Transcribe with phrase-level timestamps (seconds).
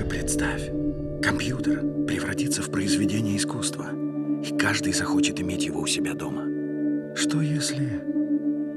[0.00, 0.70] Только представь,
[1.22, 3.88] компьютер превратится в произведение искусства,
[4.42, 6.44] и каждый захочет иметь его у себя дома.
[7.14, 8.00] Что если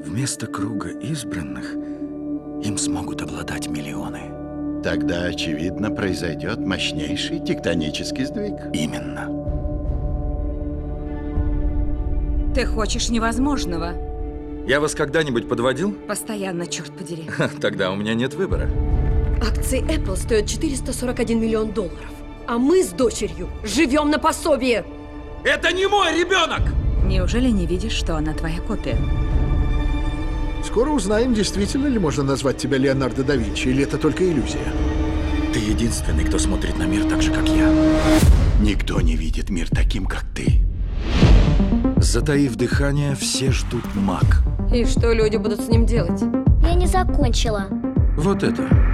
[0.04, 1.76] вместо круга избранных
[2.66, 4.82] им смогут обладать миллионы?
[4.84, 8.55] Тогда, очевидно, произойдет мощнейший тектонический сдвиг.
[8.74, 9.30] Именно.
[12.54, 13.94] Ты хочешь невозможного.
[14.68, 15.94] Я вас когда-нибудь подводил?
[16.05, 17.30] Постоянно, черт подери.
[17.62, 18.70] Тогда у меня нет выбора.
[19.44, 22.10] Акции Apple стоят 441 миллион долларов.
[22.47, 24.86] А мы с дочерью живем на пособие.
[25.43, 26.61] Это не мой ребенок!
[27.06, 28.97] Неужели не видишь, что она твоя копия?
[30.64, 34.66] Скоро узнаем, действительно ли можно назвать тебя Леонардо да Винчи, или это только иллюзия.
[35.53, 37.69] Ты единственный, кто смотрит на мир так же, как я.
[38.61, 40.61] Никто не видит мир таким, как ты.
[41.97, 44.41] Затаив дыхание, все ждут маг.
[44.73, 46.22] И что люди будут с ним делать?
[46.61, 47.67] Я не закончила.
[48.17, 48.92] Вот это.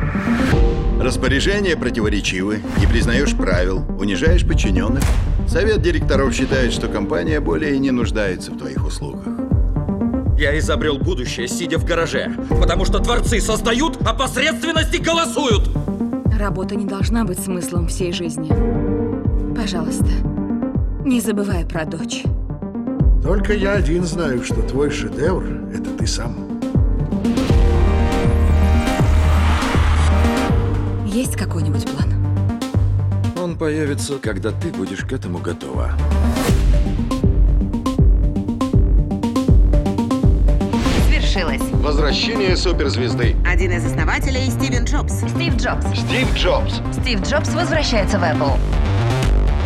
[1.02, 5.04] Распоряжения противоречивы, не признаешь правил, унижаешь подчиненных.
[5.48, 9.26] Совет директоров считает, что компания более не нуждается в твоих услугах.
[10.38, 15.70] Я изобрел будущее, сидя в гараже, потому что творцы создают, а посредственности голосуют.
[16.40, 18.50] Работа не должна быть смыслом всей жизни.
[19.56, 20.10] Пожалуйста,
[21.04, 22.24] не забывай про дочь.
[23.24, 26.49] Только я один знаю, что твой шедевр— это ты сам.
[31.20, 32.14] Есть какой-нибудь план?
[33.38, 35.92] Он появится, когда ты будешь к этому готова.
[41.10, 41.60] Свершилось.
[41.84, 43.36] Возвращение суперзвезды.
[43.46, 45.12] Один из основателей Стивен Джобс.
[45.12, 45.86] Стив Джобс.
[45.88, 46.76] Стив Джобс.
[47.02, 48.58] Стив Джобс возвращается в Apple.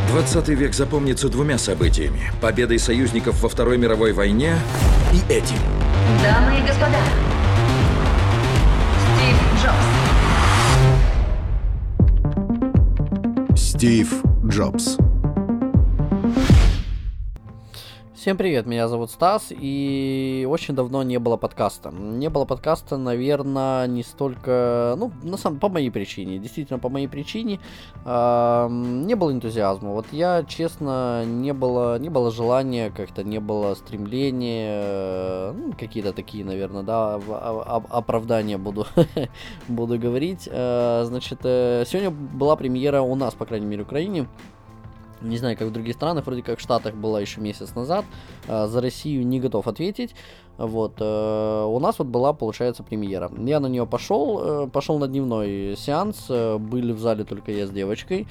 [0.10, 2.32] 20 век запомнится двумя событиями.
[2.42, 4.56] Победой союзников во Второй мировой войне
[5.12, 5.60] и этим.
[6.24, 6.98] Дамы и господа,
[13.84, 15.03] Стив Джобс.
[18.24, 21.92] Всем привет, меня зовут Стас, и очень давно не было подкаста.
[21.92, 27.10] Не было подкаста, наверное, не столько, ну, на самом по моей причине, действительно по моей
[27.10, 27.60] причине,
[28.06, 29.90] не было энтузиазма.
[29.90, 36.14] Вот я, честно, не было, не было желания, как-то не было стремления, э, ну, какие-то
[36.14, 37.16] такие, наверное, да,
[37.90, 38.88] оправдания буду,
[39.68, 40.48] буду говорить.
[40.50, 44.28] Э, значит, э, сегодня была премьера у нас, по крайней мере, в Украине,
[45.24, 48.06] не знаю, как в других странах, вроде как в Штатах была еще месяц назад.
[48.48, 50.16] А, за Россию не готов ответить.
[50.58, 50.96] Вот.
[51.00, 53.32] Э, у нас вот была, получается, премьера.
[53.38, 56.28] Я на нее пошел, э, пошел на дневной сеанс.
[56.30, 58.28] Э, были в зале только я с девочкой.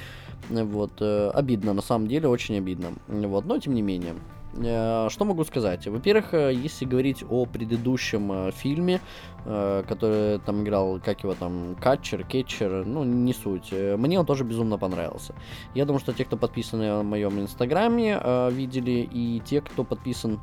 [0.49, 1.01] Вот.
[1.01, 2.93] Обидно, на самом деле, очень обидно.
[3.09, 3.45] Вот.
[3.45, 4.15] Но тем не менее.
[4.55, 5.87] Что могу сказать?
[5.87, 9.01] Во-первых, если говорить о предыдущем фильме,
[9.45, 13.73] который там играл, как его там, Катчер, Кетчер, ну, не суть.
[13.73, 15.35] Мне он тоже безумно понравился.
[15.75, 18.21] Я думаю, что те, кто подписаны на моем инстаграме,
[18.51, 20.39] видели, и те, кто подписан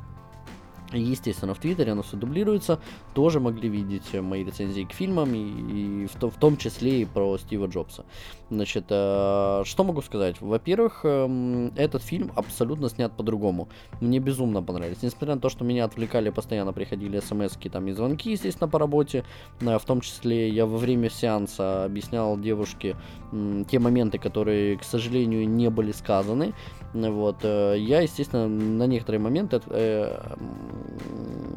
[0.92, 2.80] Естественно, в Твиттере оно все дублируется.
[3.14, 7.04] Тоже могли видеть мои рецензии к фильмам, и, и в, то, в том числе и
[7.04, 8.04] про Стива Джобса.
[8.50, 10.40] Значит, э, что могу сказать?
[10.40, 13.68] Во-первых, э, этот фильм абсолютно снят по-другому.
[14.00, 15.02] Мне безумно понравились.
[15.02, 19.24] Несмотря на то, что меня отвлекали, постоянно приходили смс там и звонки, естественно, по работе.
[19.60, 22.96] Э, в том числе я во время сеанса объяснял девушке
[23.32, 26.52] э, те моменты, которые, к сожалению, не были сказаны.
[26.92, 30.18] Вот, э, я, естественно, на некоторые моменты э,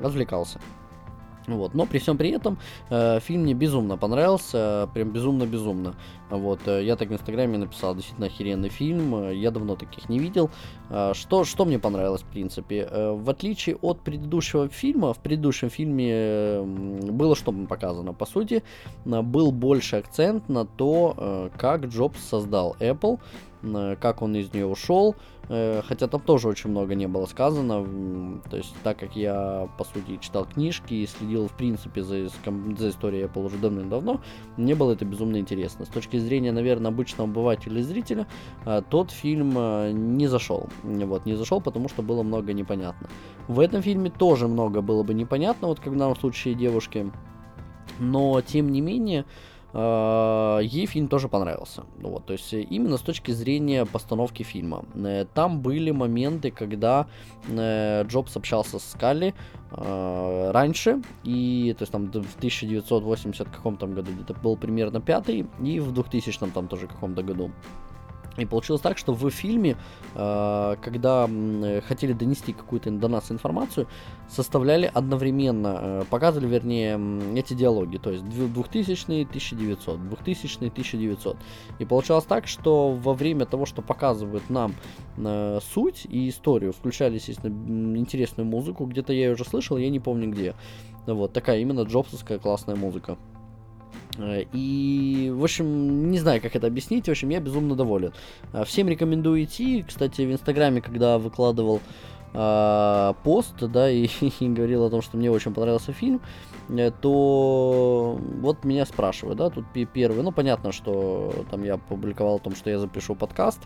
[0.01, 0.59] развлекался.
[1.47, 1.73] Вот.
[1.73, 2.57] Но при всем при этом
[2.89, 5.95] э, фильм мне безумно понравился, прям безумно-безумно.
[6.29, 6.59] Вот.
[6.67, 10.49] Э, я так в Инстаграме написал, действительно охеренный фильм, э, я давно таких не видел.
[10.89, 12.87] Э, что, что мне понравилось, в принципе?
[12.89, 18.63] Э, в отличие от предыдущего фильма, в предыдущем фильме э, было что показано, по сути,
[19.05, 23.19] э, был больше акцент на то, э, как Джобс создал Apple,
[23.63, 28.41] э, как он из нее ушел, Э, хотя там тоже очень много не было сказано.
[28.49, 32.89] То есть, так как я, по сути, читал книжки и следил, в принципе, за, за
[32.89, 34.21] историей Apple уже давным-давно,
[34.57, 35.85] мне было это безумно интересно.
[35.85, 38.27] С точки зрения, наверное, обычного обывателя и зрителя,
[38.65, 40.69] э, тот фильм э, не зашел.
[40.83, 43.09] Вот, не зашел, потому что было много непонятно.
[43.47, 47.11] В этом фильме тоже много было бы непонятно, вот как в данном случае девушки.
[47.99, 49.25] Но, тем не менее,
[49.73, 51.83] ей фильм тоже понравился.
[51.99, 54.85] Вот, то есть именно с точки зрения постановки фильма.
[54.95, 57.07] Э, там были моменты, когда
[57.47, 59.33] э, Джобс общался с Скалли
[59.71, 65.79] э, раньше, и то есть там в 1980 каком-то году где-то был примерно пятый, и
[65.79, 67.51] в 2000 там тоже каком-то году.
[68.37, 69.77] И получилось так, что в фильме,
[70.15, 71.29] э, когда
[71.87, 73.87] хотели донести какую-то до нас информацию,
[74.27, 76.99] составляли одновременно, э, показывали, вернее,
[77.37, 81.37] эти диалоги, то есть 2000 1900, 2000 1900.
[81.79, 84.73] И получалось так, что во время того, что показывают нам
[85.17, 89.99] э, суть и историю, включали, естественно, интересную музыку, где-то я ее уже слышал, я не
[89.99, 90.55] помню где.
[91.05, 93.17] Вот такая именно джобсовская классная музыка.
[94.17, 97.07] Э, И, в общем, не знаю, как это объяснить.
[97.07, 98.13] В общем, я безумно доволен.
[98.53, 99.83] Э, Всем рекомендую идти.
[99.87, 101.79] Кстати, в Инстаграме, когда выкладывал
[102.33, 104.07] э, пост, да, и,
[104.39, 106.21] и говорил о том, что мне очень понравился фильм,
[107.01, 112.39] то вот меня спрашивают, да, тут пе- первый, ну, понятно, что там я публиковал о
[112.39, 113.59] том, что я запишу подкаст,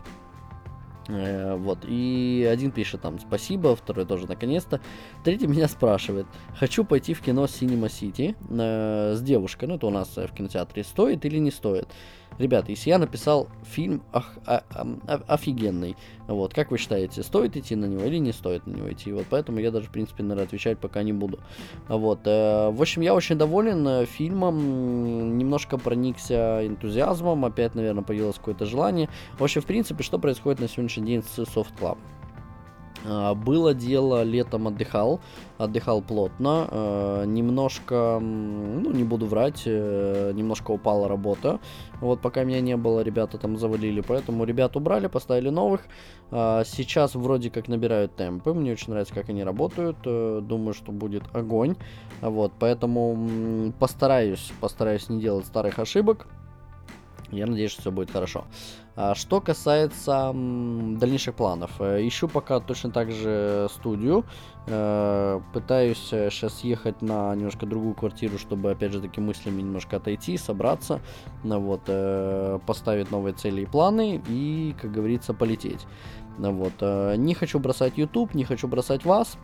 [1.08, 4.80] Вот, и один пишет там спасибо, второй тоже наконец-то.
[5.24, 9.90] Третий меня спрашивает, хочу пойти в кино Cinema City э, с девушкой, ну это у
[9.90, 11.88] нас э, в кинотеатре, стоит или не стоит?
[12.38, 15.96] Ребята, если я написал фильм ох- а- ам- а- офигенный,
[16.28, 19.12] вот, как вы считаете, стоит идти на него или не стоит на него идти?
[19.12, 21.40] Вот поэтому я даже, в принципе, наверное, отвечать пока не буду.
[21.88, 28.36] Вот, э, в общем, я очень доволен э, фильмом, немножко проникся энтузиазмом, опять, наверное, появилось
[28.36, 29.08] какое-то желание.
[29.38, 31.98] В общем, в принципе, что происходит на сегодняшний день с Soft Club?
[33.06, 35.20] А, Было дело, летом отдыхал,
[35.56, 41.60] отдыхал плотно, э, немножко, ну не буду врать, э, немножко упала работа,
[42.00, 45.82] вот пока меня не было, ребята там завалили, поэтому ребят убрали, поставили новых,
[46.30, 50.92] А, сейчас вроде как набирают темпы, мне очень нравится, как они работают, э, думаю, что
[50.92, 51.76] будет огонь,
[52.20, 56.26] вот, поэтому постараюсь, постараюсь не делать старых ошибок,
[57.30, 58.44] я надеюсь, что все будет хорошо.
[59.00, 64.24] А что касается дальнейших планов, э, ищу пока точно так же студию.
[64.66, 70.36] Э, пытаюсь сейчас ехать на немножко другую квартиру, чтобы опять же таки мыслями немножко отойти,
[70.36, 71.00] собраться,
[71.44, 75.86] вот, э, поставить новые цели и планы и, как говорится, полететь.
[76.36, 79.38] Вот, э, не хочу бросать YouTube, не хочу бросать вас.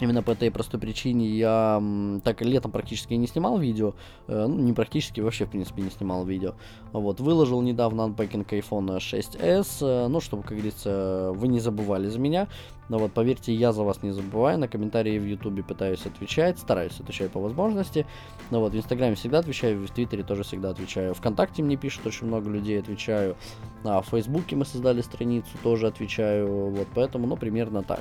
[0.00, 1.82] Именно по этой простой причине я,
[2.22, 3.94] так летом практически не снимал видео,
[4.28, 6.54] э, ну не практически, вообще в принципе не снимал видео.
[6.92, 12.18] Вот, выложил недавно unpacking iPhone 6s, э, ну, чтобы, как говорится, вы не забывали за
[12.18, 12.48] меня.
[12.88, 16.98] Но вот, поверьте, я за вас не забываю, на комментарии в Ютубе пытаюсь отвечать, стараюсь
[16.98, 18.06] отвечать по возможности.
[18.50, 21.14] Но вот, в Инстаграме всегда отвечаю, в Твиттере тоже всегда отвечаю.
[21.14, 23.36] Вконтакте мне пишут очень много людей, отвечаю.
[23.84, 26.70] А в Фейсбуке мы создали страницу, тоже отвечаю.
[26.70, 28.00] Вот, поэтому, ну, примерно так.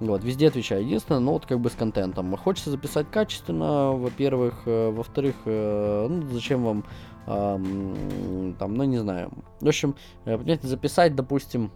[0.00, 0.82] Вот, везде отвечаю.
[0.84, 2.34] Единственное, ну вот как бы с контентом.
[2.36, 4.62] Хочется записать качественно, во-первых.
[4.66, 6.84] э, во-вторых, э, ну зачем вам
[7.26, 9.30] ам, там, ну не знаю.
[9.60, 9.94] В общем,
[10.24, 11.70] э, понимаете, записать, допустим,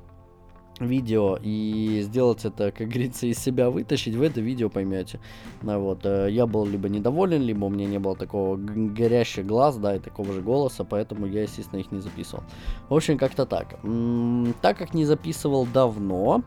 [0.81, 5.20] видео и сделать это, как говорится, из себя вытащить, вы это видео поймете.
[5.62, 9.77] Ну, вот, я был либо недоволен, либо у меня не было такого г- горящих глаз,
[9.77, 12.43] да, и такого же голоса, поэтому я, естественно, их не записывал.
[12.88, 13.77] В общем, как-то так.
[13.85, 16.43] М, Так как не записывал давно,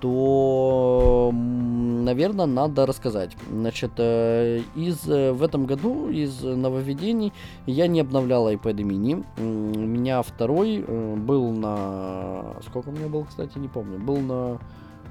[0.00, 3.36] то, наверное, надо рассказать.
[3.50, 7.32] Значит, э, из, э, в этом году из нововведений
[7.66, 9.24] я не обновлял iPad mini.
[9.38, 12.56] У меня второй э, был на...
[12.66, 13.98] Сколько у меня был, кстати, не помню.
[13.98, 14.58] Был на...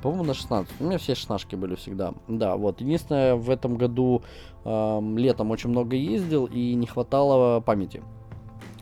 [0.01, 0.73] По-моему, на 16.
[0.79, 2.13] У меня все 16 были всегда.
[2.27, 2.81] Да, вот.
[2.81, 4.23] Единственное, в этом году
[4.63, 8.01] эм, летом очень много ездил и не хватало памяти.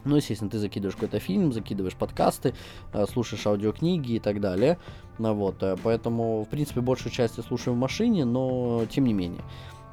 [0.07, 2.53] Ну, естественно, ты закидываешь какой-то фильм, закидываешь подкасты,
[2.93, 4.77] э, слушаешь аудиокниги и так далее.
[5.19, 9.43] Вот, э, поэтому, в принципе, большую часть я слушаю в машине, но тем не менее.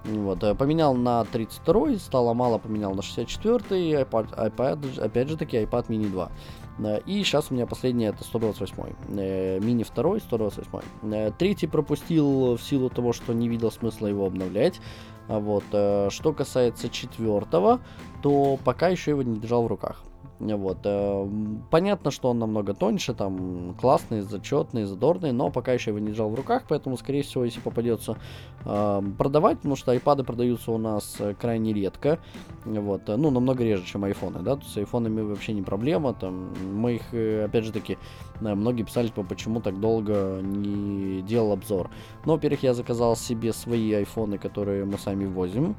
[0.04, 5.56] Вот, э, поменял на 32 стало мало, поменял на 64 iPad, iPad, опять же таки,
[5.56, 6.30] iPad mini 2.
[6.78, 8.76] Э, И сейчас у меня последний это 128
[9.18, 10.80] э, мини 2 128
[11.12, 14.80] Э, Третий пропустил в силу того, что не видел смысла его обновлять.
[15.28, 15.64] А Вот.
[16.12, 17.80] Что касается четвертого,
[18.22, 20.02] то пока еще его не держал в руках.
[20.38, 20.78] Вот.
[20.84, 21.28] э,
[21.70, 26.30] Понятно, что он намного тоньше, там классный, зачетный, задорный, но пока еще его не держал
[26.30, 28.16] в руках, поэтому, скорее всего, если попадется
[28.64, 32.18] э, продавать, потому что айпады продаются у нас э, крайне редко,
[32.64, 37.14] вот, ну, намного реже, чем айфоны, да, с айфонами вообще не проблема, там, мы их,
[37.44, 37.96] опять же таки,
[38.40, 41.90] многие писали, типа, почему так долго не делал обзор.
[42.24, 45.76] Ну, во-первых, я заказал себе свои айфоны, которые мы сами возим,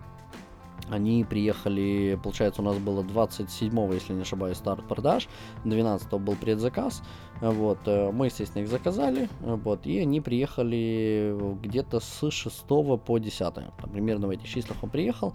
[0.90, 5.28] они приехали, получается, у нас было 27, если не ошибаюсь, старт продаж,
[5.64, 7.02] 12 был предзаказ,
[7.42, 12.66] вот, э, мы, естественно, их заказали, вот, и они приехали где-то с 6
[12.98, 15.34] по 10, там, примерно в этих числах он приехал,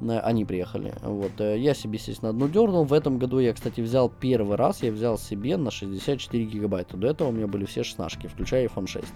[0.00, 3.80] э, они приехали, вот, э, я себе, естественно, одну дернул, в этом году я, кстати,
[3.80, 7.84] взял первый раз, я взял себе на 64 гигабайта, до этого у меня были все
[7.84, 9.06] 16, включая iPhone 6,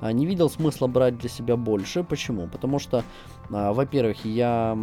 [0.00, 3.04] а не видел смысла брать для себя больше, почему, потому что
[3.48, 4.76] во-первых, я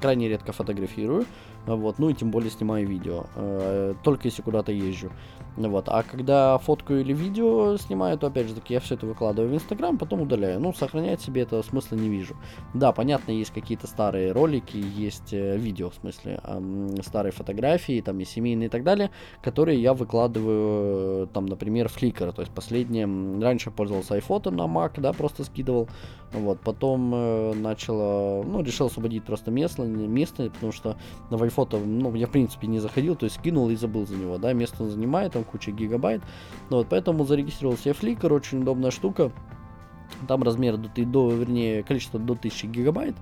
[0.00, 1.24] крайне редко фотографирую,
[1.66, 5.10] вот, ну и тем более снимаю видео, э, только если куда-то езжу.
[5.56, 5.88] Вот.
[5.88, 9.54] А когда фотку или видео снимаю, то опять же таки я все это выкладываю в
[9.54, 10.58] Инстаграм, потом удаляю.
[10.58, 12.36] Ну, сохранять себе это смысла не вижу.
[12.72, 16.40] Да, понятно, есть какие-то старые ролики, есть э, видео, в смысле,
[17.02, 19.10] старые фотографии, там и семейные и так далее,
[19.42, 22.32] которые я выкладываю, э, там, например, Flickr.
[22.32, 23.06] То есть последнее,
[23.40, 25.88] раньше пользовался iPhoto на Mac, да, просто скидывал.
[26.32, 27.54] Вот, потом э,
[28.02, 30.96] начал, ну, решил освободить просто место, место, потому что
[31.30, 34.38] на iPhoto, ну, я в принципе не заходил, то есть скинул и забыл за него,
[34.38, 36.22] да, место он занимает, там куча гигабайт.
[36.70, 39.32] Ну, вот, поэтому зарегистрировал себе Flickr, очень удобная штука.
[40.28, 43.14] Там размер до, до вернее, количество до 1000 гигабайт.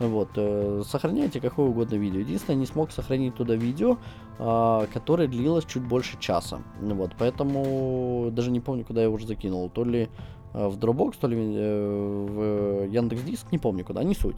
[0.00, 2.20] Вот, э, сохраняйте какое угодно видео.
[2.20, 3.96] Единственное, не смог сохранить туда видео,
[4.38, 6.60] э, которое длилось чуть больше часа.
[6.80, 9.70] Вот, поэтому даже не помню, куда я уже закинул.
[9.70, 10.08] То ли э,
[10.54, 14.36] в Dropbox, то ли э, в Яндекс Диск, не помню куда, не суть.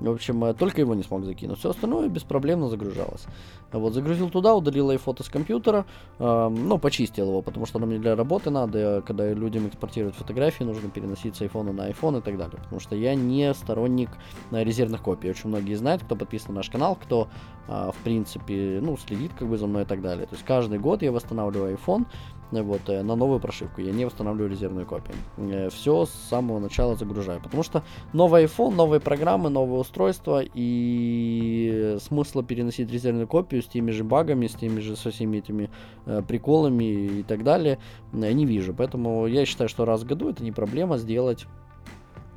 [0.00, 1.58] В общем, э, только его не смог закинуть.
[1.58, 3.26] Все остальное беспроблемно загружалось.
[3.72, 5.86] Вот, загрузил туда, удалил iPhoto с компьютера,
[6.18, 10.64] э, ну, почистил его, потому что оно мне для работы надо, когда людям экспортируют фотографии,
[10.64, 12.58] нужно переносить с iPhone на iPhone и так далее.
[12.62, 14.10] Потому что я не сторонник
[14.50, 15.30] э, резервных копий.
[15.30, 17.28] Очень многие знают, кто подписан на наш канал, кто,
[17.68, 20.26] э, в принципе, ну, следит как бы за мной и так далее.
[20.26, 22.04] То есть каждый год я восстанавливаю iPhone,
[22.50, 23.80] вот, э, на новую прошивку.
[23.80, 25.16] Я не восстанавливаю резервную копию.
[25.36, 27.40] Э, Все с самого начала загружаю.
[27.40, 33.90] Потому что новый iPhone, новые программы, новые устройства и смысла переносить резервную копию с теми
[33.90, 35.70] же багами, с теми же со всеми этими
[36.06, 37.78] э, приколами и так далее
[38.12, 38.74] э, не вижу.
[38.74, 41.46] Поэтому я считаю, что раз в году это не проблема сделать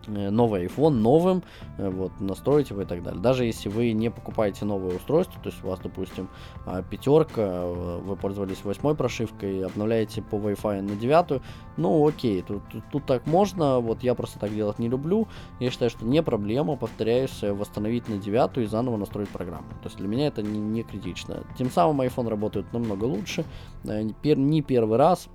[0.09, 1.43] новый iPhone новым,
[1.77, 3.21] э, вот, настроить его и так далее.
[3.21, 6.29] Даже если вы не покупаете новое устройство, то есть у вас, допустим,
[6.65, 11.41] а, пятерка, э, вы пользовались восьмой прошивкой, обновляете по Wi-Fi на девятую,
[11.77, 15.27] ну окей, тут, тут, тут так можно, вот я просто так делать не люблю,
[15.59, 19.69] я считаю, что не проблема, повторяюсь, восстановить на девятую и заново настроить программу.
[19.81, 21.43] То есть для меня это не, не критично.
[21.57, 23.45] Тем самым iPhone работает намного лучше,
[23.83, 25.29] не первый раз,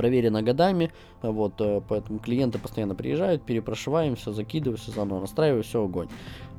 [0.00, 0.90] проверено годами,
[1.22, 6.08] вот, э, поэтому клиенты постоянно приезжают, перепрошиваем, все закидываю, все заново настраиваю, все огонь.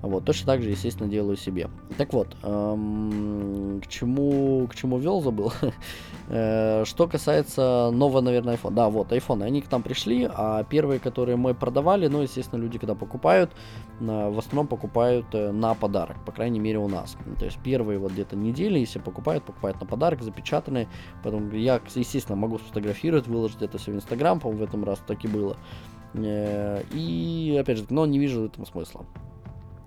[0.02, 1.70] Вот, точно так же, естественно, делаю себе.
[1.98, 5.54] Так вот, эм, к чему, к чему вел, забыл.
[6.30, 8.74] э, что касается нового, наверное, iPhone.
[8.74, 12.80] Да, вот, iPhone, они к нам пришли, а первые, которые мы продавали, ну, естественно, люди,
[12.80, 13.52] когда покупают,
[14.00, 17.16] э, в основном покупают на подарок, по крайней мере, у нас.
[17.38, 20.88] То есть первые вот где-то недели, если покупают, покупают на подарок, запечатанные.
[21.24, 25.24] Поэтому я, естественно, могу сфотографировать, выложить это все в Инстаграм, по-моему, в этом раз так
[25.24, 25.58] и было.
[26.14, 29.06] Э, и, опять же, но не вижу в этом смысла.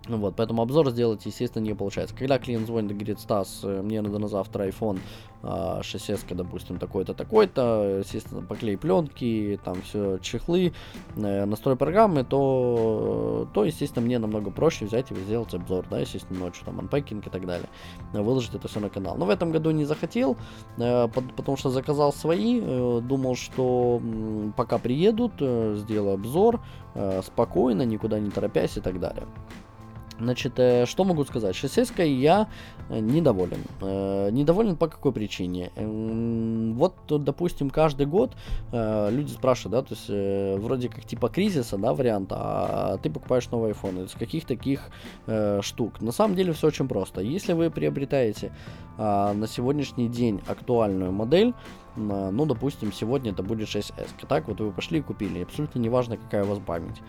[0.09, 2.15] Вот, поэтому обзор сделать, естественно, не получается.
[2.15, 4.99] Когда клиент звонит и говорит, Стас, э, мне надо на завтра iPhone
[5.43, 10.73] 6s, а, допустим, такой-то, такой-то, естественно, поклей пленки, там все, чехлы,
[11.17, 16.39] э, настрой программы, то, то, естественно, мне намного проще взять и сделать обзор, да, естественно,
[16.41, 17.69] ночью, там, анпекинг и так далее,
[18.13, 19.17] выложить это все на канал.
[19.17, 20.37] Но в этом году не захотел,
[20.79, 22.61] э, потому что заказал свои,
[23.01, 24.01] думал, что
[24.57, 26.61] пока приедут, сделаю обзор,
[27.23, 29.27] спокойно, никуда не торопясь и так далее.
[30.19, 31.57] Значит, э, что могу сказать?
[31.57, 32.49] 6 я
[32.89, 33.59] э, недоволен.
[33.81, 35.73] Э, недоволен по какой причине?
[35.77, 38.33] Вот, допустим, каждый год
[38.73, 43.73] люди спрашивают, да, то есть вроде как типа кризиса, да, варианта, а ты покупаешь новый
[43.73, 44.05] iPhone.
[44.05, 44.81] Из каких таких
[45.61, 46.01] штук?
[46.01, 47.21] На самом деле все очень просто.
[47.21, 48.53] Если вы приобретаете
[48.99, 51.55] на сегодняшний день актуальную модель,
[51.97, 54.09] ну, допустим, сегодня это будет 6S.
[54.29, 55.43] Так вот вы пошли и купили.
[55.43, 57.01] Абсолютно неважно, какая у вас память.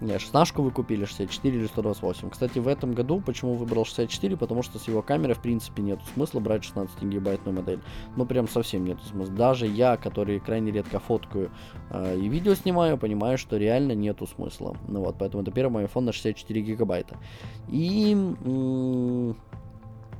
[0.00, 2.30] 16 вы купили, 64 или 128.
[2.30, 4.36] Кстати, в этом году, почему выбрал 64?
[4.36, 7.80] Потому что с его камерой, в принципе, нет смысла брать 16 гигабайтную модель.
[8.16, 9.34] Ну, прям совсем нет смысла.
[9.34, 11.50] Даже я, который крайне редко фоткаю
[11.90, 14.76] э, и видео снимаю, понимаю, что реально нету смысла.
[14.88, 17.16] Ну вот, поэтому это первый мой iPhone на 64 гигабайта.
[17.68, 18.12] И...
[18.12, 19.36] М-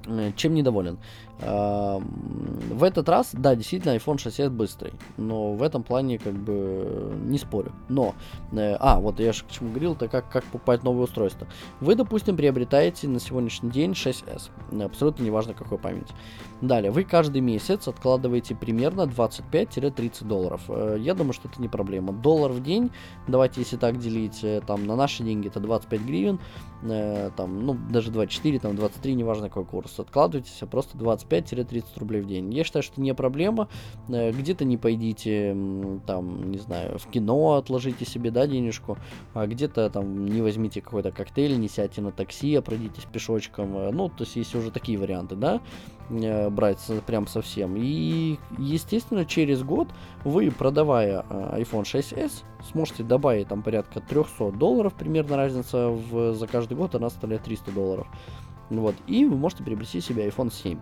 [0.06, 0.99] Э, чем недоволен?
[1.42, 7.38] В этот раз, да, действительно, iPhone 6s быстрый, но в этом плане как бы не
[7.38, 7.73] спорю.
[7.88, 8.14] Но,
[8.52, 11.47] э, а, вот я же к чему говорил, это как, как покупать новое устройство.
[11.80, 14.50] Вы, допустим, приобретаете на сегодняшний день 6s,
[14.85, 16.09] абсолютно неважно какой память.
[16.61, 20.62] Далее, вы каждый месяц откладываете примерно 25-30 долларов.
[20.68, 22.12] Э, я думаю, что это не проблема.
[22.12, 22.90] Доллар в день,
[23.26, 26.38] давайте если так делить, там на наши деньги это 25 гривен,
[27.37, 32.20] там, ну, даже 24, там, 23, неважно какой курс, откладывайте себе просто 25 25-30 рублей
[32.20, 32.52] в день.
[32.52, 33.68] Я считаю, что не проблема.
[34.08, 35.56] Э, где-то не пойдите,
[36.06, 38.99] там, не знаю, в кино отложите себе, да, денежку,
[39.34, 43.76] а где-то там не возьмите какой-то коктейль, не сядьте на такси, а пройдитесь пешочком.
[43.76, 45.60] Э, ну, то есть есть уже такие варианты, да,
[46.10, 47.76] э, брать прям совсем.
[47.76, 49.88] И, естественно, через год
[50.25, 56.76] вы, продавая iPhone 6s, сможете добавить там порядка 300 долларов, примерно разница в, за каждый
[56.76, 58.06] год, она составляет 300 долларов.
[58.70, 60.78] Вот, и вы можете приобрести себе iPhone 7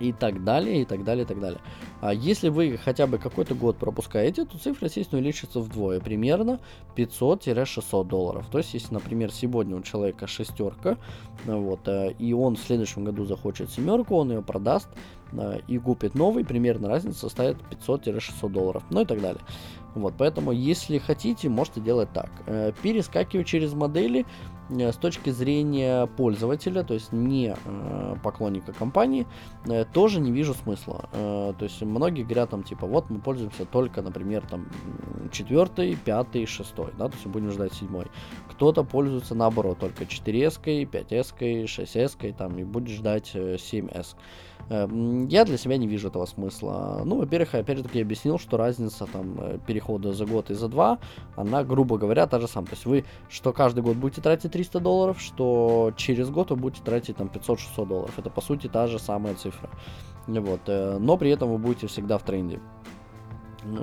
[0.00, 1.60] и так далее, и так далее, и так далее.
[2.00, 6.60] А если вы хотя бы какой-то год пропускаете, то цифра, естественно, увеличится вдвое, примерно
[6.96, 8.46] 500-600 долларов.
[8.50, 10.98] То есть, если, например, сегодня у человека шестерка,
[11.44, 14.88] вот, э, и он в следующем году захочет семерку, он ее продаст
[15.32, 19.42] э, и купит новый, примерно разница составит 500-600 долларов, ну и так далее.
[19.94, 22.30] Вот, поэтому, если хотите, можете делать так.
[22.46, 24.26] Э, перескакивать через модели
[24.68, 29.26] с точки зрения пользователя, то есть не э, поклонника компании,
[29.92, 31.08] тоже не вижу смысла.
[31.12, 34.68] То есть многие говорят там типа, вот мы пользуемся только, например, там
[35.32, 38.06] четвертый, пятый, шестой, да, то есть будем ждать седьмой.
[38.50, 44.16] Кто-то пользуется наоборот только 4S, 5S, 6S, там и будет ждать 7S.
[44.68, 47.02] Эм, я для себя не вижу этого смысла.
[47.04, 50.98] Ну, во-первых, опять-таки объяснил, что разница там э, перехода за год и за два,
[51.36, 52.66] она, грубо говоря, та же самая.
[52.66, 56.82] То есть вы что каждый год будете тратить 300 долларов, что через год вы будете
[56.82, 58.18] тратить там 500-600 долларов.
[58.18, 59.70] Это, по сути, та же самая цифра.
[60.26, 60.60] Вот.
[60.66, 62.60] Э, но при этом вы будете всегда в тренде.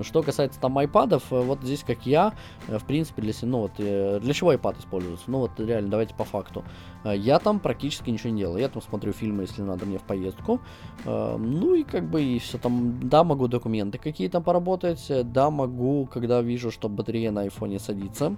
[0.02, 2.34] Что касается там айпадов, э, вот здесь как я,
[2.68, 5.26] э, в принципе, для, ну, вот, э, для чего iPad используется?
[5.28, 6.64] Ну вот реально, давайте по факту.
[7.04, 8.60] Я там практически ничего не делаю.
[8.60, 10.62] Я там смотрю фильмы, если надо мне в поездку.
[11.06, 16.42] Ну и как бы и все там, да, могу документы какие-то поработать, да, могу, когда
[16.42, 18.38] вижу, что батарея на айфоне садится,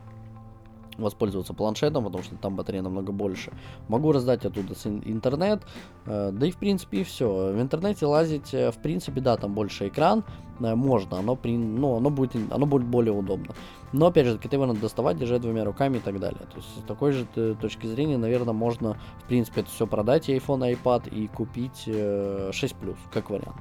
[0.97, 3.51] воспользоваться планшетом, потому что там батарея намного больше.
[3.87, 4.73] Могу раздать оттуда
[5.05, 5.61] интернет,
[6.05, 7.53] э, да и в принципе и все.
[7.53, 10.23] В интернете лазить, э, в принципе, да, там больше экран, э,
[10.59, 13.53] можно, оно, при, ну, оно, будет, оно будет более удобно.
[13.93, 16.41] Но опять же, его надо доставать, держать двумя руками и так далее.
[16.51, 17.25] То есть с такой же
[17.61, 21.83] точки зрения, наверное, можно, в принципе, это все продать, и iPhone, и iPad, и купить
[21.83, 23.57] 6 Plus, как вариант.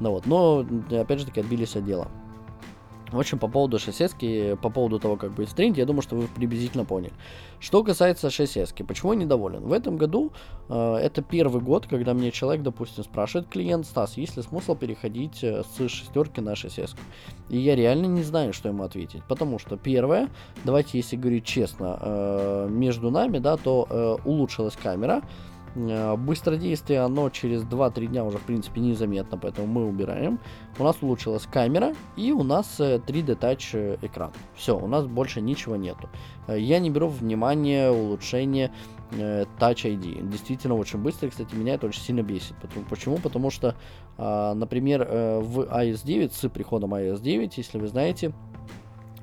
[0.00, 2.08] Ну вот, но опять же таки отбились от дела.
[3.12, 6.26] В общем, по поводу 6 по поводу того, как будет стринг, я думаю, что вы
[6.26, 7.12] приблизительно поняли.
[7.60, 9.62] Что касается 6 почему я недоволен?
[9.62, 10.32] В этом году
[10.68, 15.44] э, это первый год, когда мне человек, допустим, спрашивает клиент, Стас, есть ли смысл переходить
[15.44, 16.96] э, с шестерки на 6
[17.48, 19.22] И я реально не знаю, что ему ответить.
[19.28, 20.28] Потому что первое,
[20.64, 25.22] давайте, если говорить честно, э, между нами, да, то э, улучшилась камера,
[25.76, 30.38] быстродействие, оно через 2-3 дня уже, в принципе, незаметно, поэтому мы убираем.
[30.78, 34.32] У нас улучшилась камера, и у нас 3D э, Touch э, экран.
[34.54, 36.08] Все, у нас больше ничего нету.
[36.48, 38.72] Я не беру внимание улучшение
[39.10, 40.28] Touch ID.
[40.28, 42.56] Действительно очень быстро, кстати, меня это очень сильно бесит.
[42.90, 43.18] Почему?
[43.18, 43.76] Потому что,
[44.18, 48.32] а, например, в iOS 9, с приходом iOS 9, если вы знаете,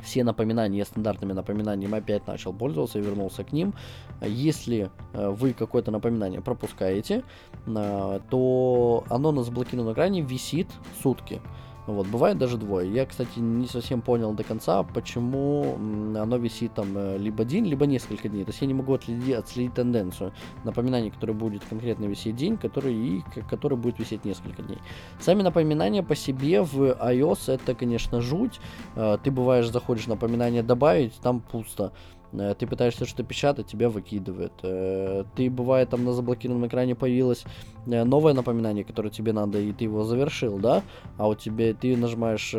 [0.04, 3.74] все напоминания, стандартными напоминаниями опять начал пользоваться и вернулся к ним.
[4.22, 7.24] Если э, вы какое-то напоминание пропускаете,
[7.66, 10.68] э, то оно на заблокированном экране висит
[11.02, 11.42] сутки.
[11.86, 12.92] Вот, бывает даже двое.
[12.92, 17.86] Я, кстати, не совсем понял до конца, почему оно висит там э, либо день, либо
[17.86, 18.46] несколько дней.
[18.46, 20.32] То есть я не могу отследить, отследить тенденцию.
[20.64, 24.80] Напоминание, которое будет конкретно висеть день, который, и который будет висеть несколько дней.
[25.20, 28.62] Сами напоминания по себе в iOS это, конечно, жуть.
[28.96, 31.92] Э, ты бываешь, заходишь напоминание добавить, там пусто.
[32.34, 34.54] Э, ты пытаешься что-то печатать, тебя выкидывает.
[34.64, 37.46] Э, ты, бывает, там на заблокированном экране появилось
[37.86, 40.84] э, новое напоминание, которое тебе надо, и ты его завершил, да?
[41.18, 42.54] А у тебя ты нажимаешь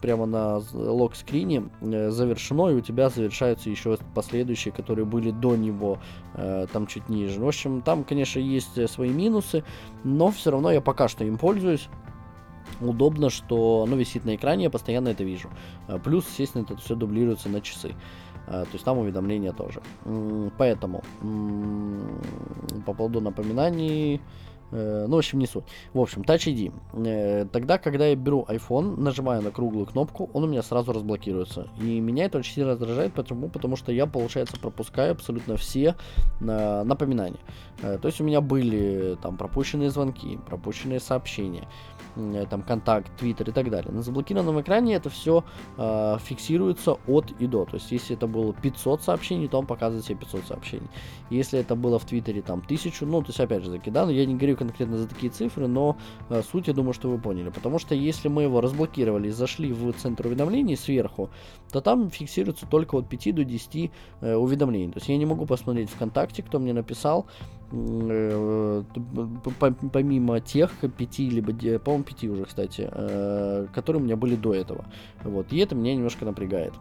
[0.00, 5.98] прямо на лог-скрине завершено, и у тебя завершаются еще последующие, которые были до него,
[6.34, 7.40] там чуть ниже.
[7.40, 9.64] В общем, там, конечно, есть свои минусы,
[10.04, 11.88] но все равно я пока что им пользуюсь
[12.80, 15.48] удобно, что оно висит на экране, я постоянно это вижу.
[16.04, 17.94] Плюс, естественно, это все дублируется на часы.
[18.48, 19.80] Э, то есть там уведомления тоже.
[20.56, 21.02] Поэтому
[22.86, 24.20] по поводу напоминаний,
[24.70, 25.64] э, ну, в общем, не суть.
[25.92, 26.72] В общем, Touch ID.
[27.06, 31.68] Э, тогда, когда я беру iPhone, нажимаю на круглую кнопку, он у меня сразу разблокируется.
[31.80, 35.94] И меня это очень сильно раздражает, потому, потому что я, получается, пропускаю абсолютно все
[36.40, 37.40] напоминания.
[37.80, 41.97] То есть у меня были там пропущенные звонки, пропущенные сообщения, э,
[42.50, 43.92] там контакт, твиттер и так далее.
[43.92, 45.44] На заблокированном экране это все
[45.76, 47.64] э, фиксируется от и до.
[47.64, 50.88] То есть, если это было 500 сообщений, то он показывает себе 500 сообщений.
[51.30, 54.12] Если это было в твиттере там 1000, ну, то есть, опять же таки, да, но
[54.12, 55.96] я не говорю конкретно за такие цифры, но
[56.28, 57.50] э, суть, я думаю, что вы поняли.
[57.50, 61.30] Потому что если мы его разблокировали и зашли в центр уведомлений сверху,
[61.72, 64.92] то там фиксируется только от 5 до 10 э, уведомлений.
[64.92, 67.57] То есть, я не могу посмотреть ВКонтакте, кто мне написал, э,
[69.92, 74.86] помимо тех пяти, либо, по-моему, пяти уже, кстати, э, которые у меня были до этого.
[75.22, 76.72] Вот, и это меня немножко напрягает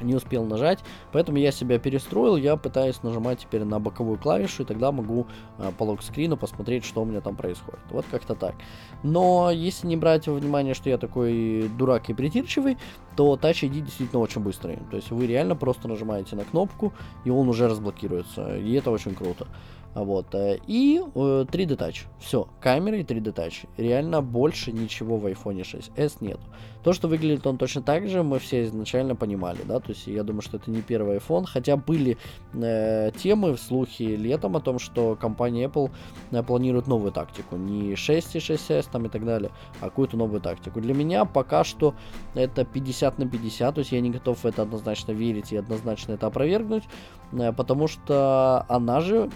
[0.00, 0.80] не успел нажать,
[1.12, 5.26] поэтому я себя перестроил, я пытаюсь нажимать теперь на боковую клавишу, и тогда могу
[5.58, 7.80] э, по лог-скрину посмотреть, что у меня там происходит.
[7.90, 8.54] Вот как-то так.
[9.02, 12.78] Но если не брать во внимание, что я такой дурак и притирчивый,
[13.16, 14.78] то Touch ID действительно очень быстрый.
[14.90, 16.92] То есть вы реально просто нажимаете на кнопку,
[17.24, 19.46] и он уже разблокируется, и это очень круто.
[19.94, 20.34] Вот.
[20.34, 22.06] Э, и 3D э, Touch.
[22.20, 23.68] Все, камера и 3D Touch.
[23.76, 26.40] Реально больше ничего в iPhone 6s нет.
[26.84, 30.22] То, что выглядит он точно так же, мы все изначально понимали, да, то есть я
[30.22, 32.18] думаю, что это не первый iPhone, хотя были
[32.52, 35.90] э, темы, слухи летом о том, что компания Apple
[36.30, 40.42] э, планирует новую тактику, не 6 и 6s там и так далее, а какую-то новую
[40.42, 40.82] тактику.
[40.82, 41.94] Для меня пока что
[42.34, 46.12] это 50 на 50, то есть я не готов в это однозначно верить и однозначно
[46.12, 46.84] это опровергнуть,
[47.32, 49.30] э, потому что она же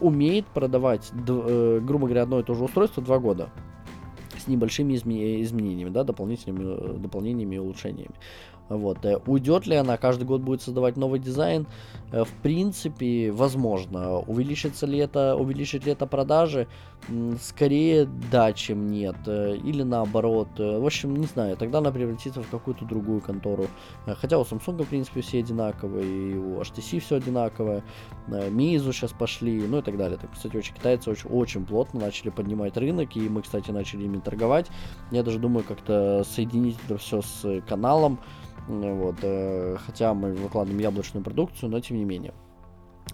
[0.00, 3.50] умеет продавать, э, грубо говоря, одно и то же устройство два года
[4.38, 8.14] с небольшими изменениями, да, дополнительными дополнениями и улучшениями.
[8.76, 9.04] Вот.
[9.04, 11.66] Э, уйдет ли она, каждый год будет создавать новый дизайн?
[12.10, 14.18] Э, в принципе, возможно.
[14.18, 16.68] Увеличится ли это, увеличит ли это продажи?
[17.40, 19.16] Скорее да, чем нет.
[19.26, 20.48] Э, или наоборот.
[20.58, 21.56] В общем, не знаю.
[21.56, 23.66] Тогда она превратится в какую-то другую контору.
[24.06, 26.32] Хотя у Samsung, в принципе, все одинаковые.
[26.32, 27.82] И у HTC все одинаковое.
[28.28, 29.60] Meizu сейчас пошли.
[29.62, 30.18] Ну и так далее.
[30.18, 33.16] Так, кстати, очень китайцы очень, очень плотно начали поднимать рынок.
[33.16, 34.70] И мы, кстати, начали ими торговать.
[35.10, 38.18] Я даже думаю, как-то соединить это все с каналом.
[38.68, 42.32] Вот, э, хотя мы выкладываем яблочную продукцию, но тем не менее.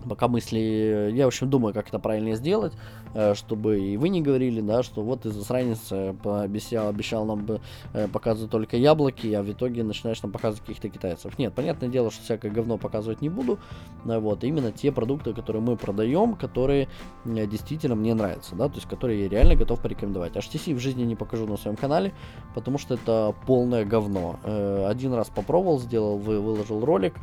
[0.08, 1.10] Пока мысли...
[1.12, 2.72] Я, в общем, думаю, как это правильно сделать.
[3.14, 7.44] Э, чтобы и вы не говорили, да, что вот из засранец э, обещал, обещал нам
[7.44, 7.60] бы
[7.92, 11.38] э, показывать только яблоки, а в итоге начинаешь нам показывать каких-то китайцев.
[11.38, 13.58] Нет, понятное дело, что всякое говно показывать не буду,
[14.04, 16.88] вот, именно те продукты, которые мы продаем, которые
[17.24, 20.34] действительно мне нравятся, да, то есть которые я реально готов порекомендовать.
[20.34, 22.12] HTC в жизни не покажу на своем канале,
[22.54, 24.38] потому что это полное говно.
[24.86, 27.14] Один раз попробовал, сделал, выложил ролик,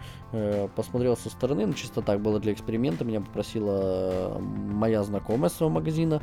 [0.75, 6.21] посмотрел со стороны, ну, чисто так было для эксперимента, меня попросила моя знакомая своего магазина.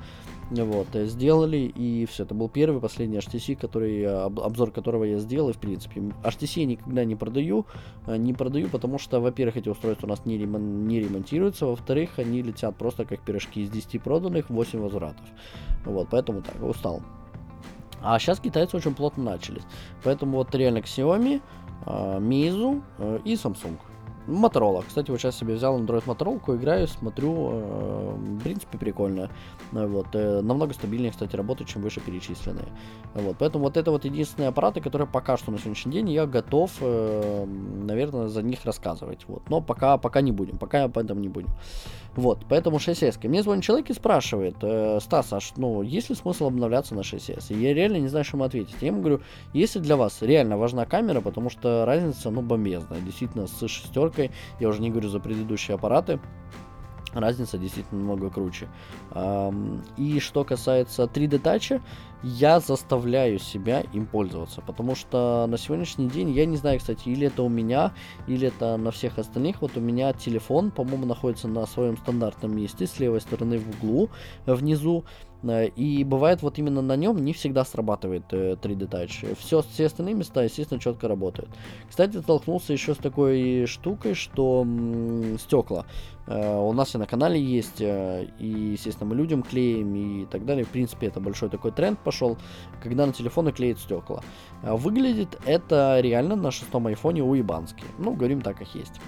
[0.51, 2.25] Вот, э, сделали, и все.
[2.25, 6.01] Это был первый, последний HTC, который, обзор которого я сделал, и в принципе.
[6.23, 7.65] HTC я никогда не продаю,
[8.07, 12.19] э, не продаю, потому что, во-первых, эти устройства у нас не, ремон, не ремонтируются, во-вторых,
[12.19, 15.25] они летят просто как пирожки из 10 проданных, 8 возвратов.
[15.87, 17.01] Вот, поэтому так, устал.
[18.03, 19.63] А сейчас китайцы очень плотно начались.
[20.03, 21.41] Поэтому вот реально Xiaomi,
[21.87, 22.83] э, Meizu
[23.25, 23.79] и Samsung.
[24.27, 24.83] Моторола.
[24.87, 29.31] Кстати, вот сейчас себе взял Android Моторолку, играю, смотрю, э, в принципе, прикольно.
[29.73, 32.69] Вот, э, намного стабильнее, кстати, работает, чем выше перечисленные.
[33.15, 36.71] Вот, поэтому вот это вот единственные аппараты, которые пока что на сегодняшний день я готов,
[36.81, 39.25] э, наверное, за них рассказывать.
[39.29, 41.51] Вот, но пока, пока не будем, пока об этом не будем.
[42.15, 43.27] Вот, поэтому 6S.
[43.27, 47.55] Мне звонит человек и спрашивает, э, Стас, а ну, есть ли смысл обновляться на 6S?
[47.55, 48.77] И я реально не знаю, что ему ответить.
[48.83, 49.23] Я ему говорю,
[49.55, 53.01] если для вас реально важна камера, потому что разница, ну, бомбезная.
[53.01, 56.21] Действительно, с шестеркой, я уже не говорю за предыдущие аппараты,
[57.21, 58.69] разница действительно намного круче.
[59.97, 61.81] И что касается 3D Touch,
[62.23, 67.27] я заставляю себя им пользоваться, потому что на сегодняшний день, я не знаю, кстати, или
[67.27, 67.93] это у меня,
[68.29, 72.87] или это на всех остальных, вот у меня телефон, по-моему, находится на своем стандартном месте,
[72.87, 74.09] с левой стороны в углу,
[74.47, 75.05] внизу,
[75.45, 79.37] и бывает вот именно на нем не всегда срабатывает 3D э, Touch.
[79.39, 81.51] Все, все остальные места, естественно, четко работают.
[81.89, 84.67] Кстати, столкнулся еще с такой штукой, что
[85.39, 85.87] стекла.
[86.27, 90.65] Э, у нас и на канале есть, и, естественно, мы людям клеим и так далее.
[90.65, 92.39] В принципе, это большой такой тренд пошел,
[92.83, 94.23] когда на телефоны клеят стекла.
[94.63, 97.85] Выглядит это реально на шестом айфоне уебански.
[97.99, 99.01] Ну, говорим так, как есть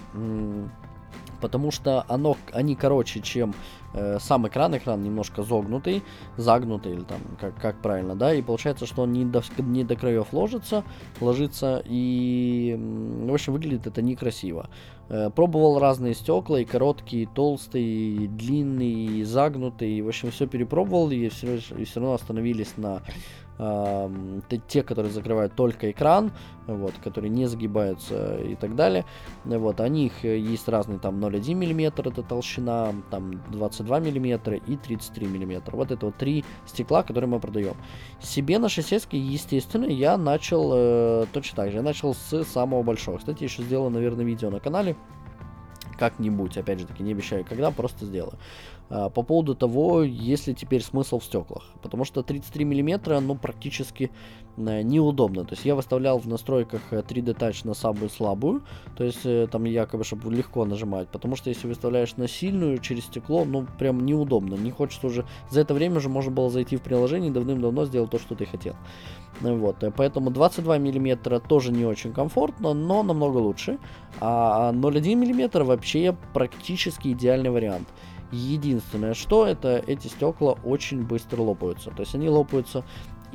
[1.41, 3.53] потому что оно, они короче, чем
[3.95, 6.03] э, сам экран, экран немножко загнутый,
[6.37, 9.95] загнутый или там, как, как правильно, да, и получается, что он не до, не до
[9.95, 10.83] краев ложится,
[11.21, 14.69] ложится, и, в общем, выглядит это некрасиво.
[15.07, 20.31] Э, пробовал разные стекла, и короткие, и толстые, и длинные, и загнутые, и, в общем,
[20.31, 23.01] все перепробовал, и все, и все равно остановились на
[24.67, 26.31] те, которые закрывают только экран,
[26.67, 29.05] вот, которые не загибаются и так далее.
[29.45, 34.75] Вот, у них есть разные, там 0,1 мм это толщина, там 22 22 мм и
[34.75, 35.71] 33 мм.
[35.71, 37.75] Вот это вот три стекла, которые мы продаем.
[38.21, 41.77] Себе на шоссейской, естественно, я начал э, точно так же.
[41.77, 43.17] Я начал с самого большого.
[43.17, 44.95] Кстати, еще сделал, наверное, видео на канале
[45.97, 48.37] как-нибудь, опять же таки, не обещаю когда, просто сделаю.
[48.89, 51.63] А, по поводу того, есть ли теперь смысл в стеклах.
[51.81, 54.11] Потому что 33 мм, ну, практически
[54.57, 55.43] э, неудобно.
[55.43, 58.63] То есть я выставлял в настройках 3D э, Touch на самую слабую,
[58.95, 61.09] то есть э, там якобы, чтобы легко нажимать.
[61.09, 64.55] Потому что если выставляешь на сильную через стекло, ну, прям неудобно.
[64.55, 65.25] Не хочется уже...
[65.49, 68.45] За это время уже можно было зайти в приложение и давным-давно сделать то, что ты
[68.45, 68.75] хотел.
[69.41, 73.79] Вот, поэтому 22 мм тоже не очень комфортно, но намного лучше.
[74.21, 77.89] А 0,1 мм вообще практически идеальный вариант.
[78.31, 81.91] Единственное, что это эти стекла очень быстро лопаются.
[81.91, 82.83] То есть они лопаются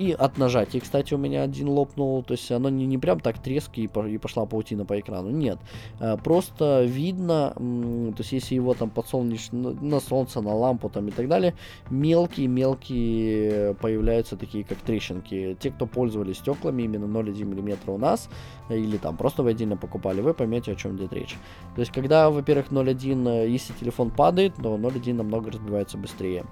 [0.01, 3.39] и от нажатия, кстати, у меня один лопнул, то есть оно не, не прям так
[3.39, 5.59] трески и, по, и пошла паутина по экрану, нет.
[5.99, 11.11] А, просто видно, то есть если его там подсолнечь на солнце, на лампу там и
[11.11, 11.55] так далее,
[11.91, 15.55] мелкие-мелкие появляются такие как трещинки.
[15.61, 18.31] Те, кто пользовались стеклами именно 0,1 мм у нас,
[18.71, 21.37] или там просто вы отдельно покупали, вы поймете, о чем идет речь.
[21.75, 26.47] То есть когда, во-первых, 0,1, если телефон падает, то 0,1 намного разбивается быстрее.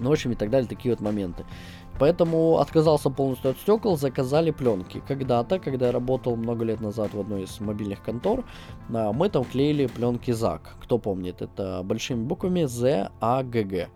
[0.00, 1.44] Ну, в общем, и так далее, такие вот моменты.
[1.98, 5.02] Поэтому отказался полностью от стекол, заказали пленки.
[5.08, 8.44] Когда-то, когда я работал много лет назад в одной из мобильных контор,
[8.92, 10.60] а, мы там клеили пленки ZAG.
[10.82, 13.88] Кто помнит, это большими буквами Z-A-G-G.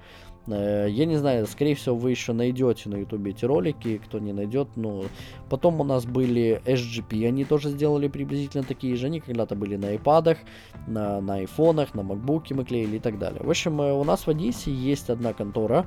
[0.47, 4.33] Э, я не знаю, скорее всего, вы еще найдете на ютубе эти ролики, кто не
[4.33, 5.05] найдет, ну,
[5.49, 9.95] потом у нас были SGP, они тоже сделали приблизительно такие же, они когда-то были на
[9.95, 10.39] iPad,
[10.87, 13.41] на, на айфонах, на MacBook мы клеили и так далее.
[13.43, 15.87] В общем, э, у нас в Одессе есть одна контора,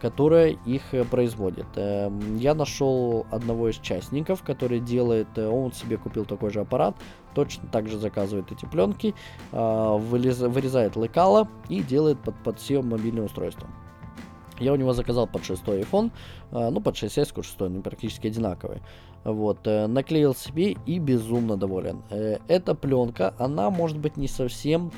[0.00, 1.66] которая их э, производит.
[1.76, 6.94] Эм, я нашел одного из частников, который делает, э, он себе купил такой же аппарат,
[7.34, 9.14] точно так же заказывает эти пленки,
[9.52, 13.68] вырезает лекала и делает под, под все мобильное устройство.
[14.58, 16.12] Я у него заказал под 6 iPhone,
[16.50, 18.82] ну под 6s, 6, они практически одинаковые.
[19.24, 22.02] Вот, наклеил себе и безумно доволен.
[22.10, 24.92] Эта пленка, она может быть не совсем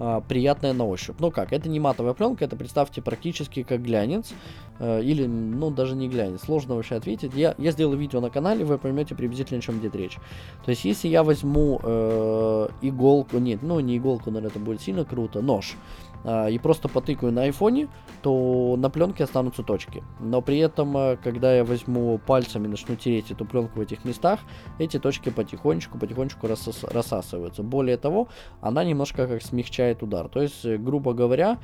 [0.00, 1.16] а, приятная на ощупь.
[1.18, 4.32] Ну как, это не матовая пленка, это представьте практически как глянец.
[4.80, 6.40] Э, или, ну, даже не глянец.
[6.40, 7.34] Сложно вообще ответить.
[7.34, 10.16] Я, я сделал видео на канале, вы поймете приблизительно, о чем идет речь.
[10.64, 15.04] То есть, если я возьму э, иголку, нет, ну, не иголку, наверное, это будет сильно
[15.04, 15.76] круто, нож
[16.24, 17.88] и просто потыкаю на айфоне,
[18.22, 20.02] то на пленке останутся точки.
[20.20, 24.40] Но при этом, а, когда я возьму пальцами начну тереть эту пленку в этих местах,
[24.78, 27.62] эти точки потихонечку, потихонечку рассос, рассасываются.
[27.62, 28.28] Более того,
[28.60, 30.28] она немножко как смягчает удар.
[30.28, 31.58] То есть, э, грубо говоря,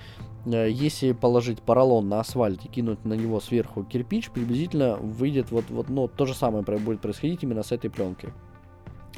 [0.47, 5.65] э, если положить поролон на асфальт и кинуть на него сверху кирпич, приблизительно выйдет вот,
[5.69, 8.33] вот ну, то же самое будет происходить именно с этой пленкой.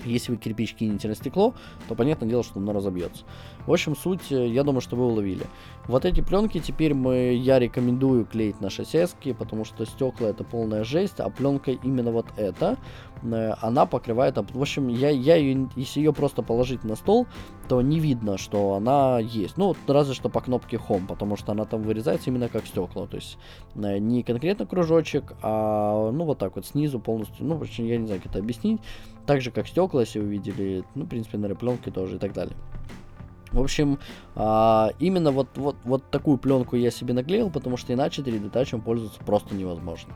[0.04, 1.54] Если вы кирпич кинете на стекло,
[1.88, 3.24] то понятное дело, что оно разобьется.
[3.68, 5.44] В общем, суть, э, я думаю, что вы уловили.
[5.88, 10.84] Вот эти пленки теперь мы, я рекомендую клеить на шоссейские, потому что стекла это полная
[10.84, 12.78] жесть, а пленка именно вот эта,
[13.22, 17.26] э, она покрывает, в общем, я, я ее, если ее просто положить на стол,
[17.68, 19.58] то не видно, что она есть.
[19.58, 23.16] Ну, разве что по кнопке Home, потому что она там вырезается именно как стекло, то
[23.16, 23.36] есть
[23.74, 27.98] э, не конкретно кружочек, а ну вот так вот снизу полностью, ну, в общем, я
[27.98, 28.80] не знаю, как это объяснить,
[29.26, 32.32] так же как стекла, если вы видели, ну, в принципе, на пленке тоже и так
[32.32, 32.56] далее.
[33.52, 33.98] В общем,
[34.34, 38.80] а, именно вот, вот, вот такую пленку я себе наклеил, потому что иначе 3D Touch
[38.80, 40.14] пользоваться просто невозможно.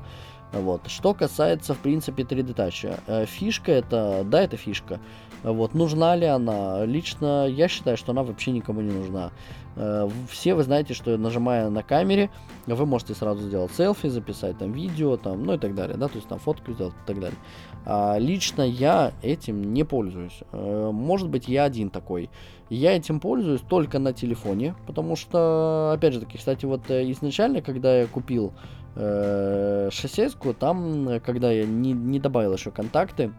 [0.53, 0.89] Вот.
[0.89, 3.01] Что касается, в принципе, 3D Touch.
[3.07, 5.01] Э, фишка это, да, это фишка.
[5.43, 5.75] Вот.
[5.75, 6.85] Нужна ли она?
[6.85, 9.33] Лично я считаю, что она вообще никому не нужна.
[9.77, 12.31] Э, все вы знаете, что нажимая на камере,
[12.67, 16.17] вы можете сразу сделать селфи, записать там видео, там, ну и так далее, да, то
[16.17, 17.39] есть там фотку сделать и так далее.
[17.85, 20.41] А лично я этим не пользуюсь.
[20.53, 22.31] Э, может быть, я один такой.
[22.71, 28.01] Я этим пользуюсь только на телефоне, потому что, опять же таки, кстати, вот изначально, когда
[28.01, 28.53] я купил
[28.95, 33.33] э, шоссейскую, там, когда я не, не добавил еще контакты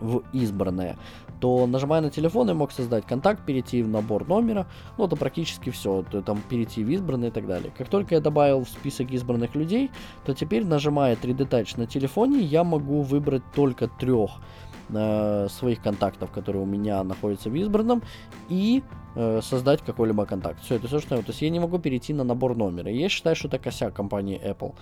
[0.00, 0.96] в избранное,
[1.40, 4.66] то нажимая на телефон я мог создать контакт, перейти в набор номера,
[4.98, 7.72] ну это практически все, то, там перейти в избранные и так далее.
[7.76, 9.90] Как только я добавил в список избранных людей,
[10.24, 14.30] то теперь нажимая 3D Touch на телефоне, я могу выбрать только трех
[14.90, 18.02] э, своих контактов, которые у меня находятся в избранном,
[18.48, 19.05] и э,
[19.42, 20.62] создать какой-либо контакт.
[20.62, 21.22] Все, это все, что я...
[21.22, 22.90] То есть я не могу перейти на набор номера.
[22.90, 24.74] Я считаю, что это косяк компании Apple.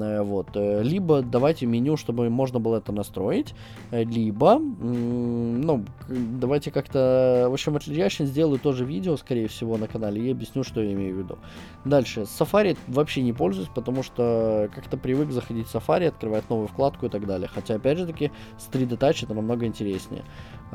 [0.00, 0.48] Э, вот.
[0.54, 3.54] Э, либо давайте меню, чтобы можно было это настроить,
[3.90, 9.86] э, либо, ну, давайте как-то, в общем, я сейчас сделаю тоже видео, скорее всего, на
[9.86, 11.38] канале и объясню, что я имею в виду.
[11.84, 12.22] Дальше.
[12.22, 17.08] Safari вообще не пользуюсь, потому что как-то привык заходить в Safari, открывать новую вкладку и
[17.08, 17.48] так далее.
[17.52, 20.24] Хотя, опять же таки, с 3D Touch это намного интереснее.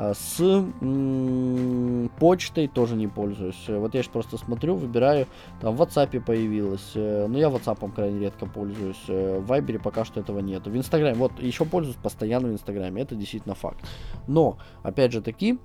[0.02, 0.64] А с
[2.20, 3.62] почтой тоже не пользуюсь.
[3.68, 5.28] Вот я же просто смотрю, выбираю,
[5.60, 10.06] там в WhatsApp появилось, э, но я WhatsApp крайне редко пользуюсь, э, в Viber пока
[10.06, 10.66] что этого нет.
[10.66, 13.86] В Инстаграме, вот еще пользуюсь постоянно в Инстаграме, это действительно факт.
[14.26, 15.60] Но, опять же таки,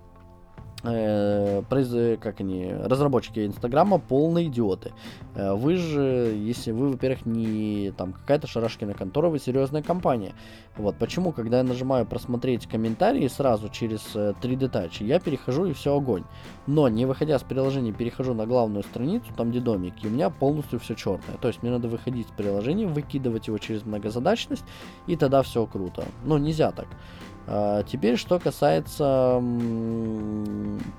[0.85, 4.93] э, произ- как они, разработчики Инстаграма полные идиоты.
[5.35, 10.33] Э, Вы же, если вы, во-первых, не там какая-то шарашкина контора, вы серьезная компания.
[10.77, 15.73] Вот почему, когда я нажимаю просмотреть комментарии сразу через э, 3D Touch, я перехожу и
[15.73, 16.25] все огонь.
[16.67, 20.31] Но не выходя с приложения, перехожу на главную страницу, там где домик, и у меня
[20.31, 21.37] полностью все черное.
[21.41, 24.65] То есть мне надо выходить с приложения, выкидывать его через многозадачность,
[25.07, 26.05] и тогда все круто.
[26.25, 26.87] Но нельзя так.
[27.47, 29.39] А, теперь, что касается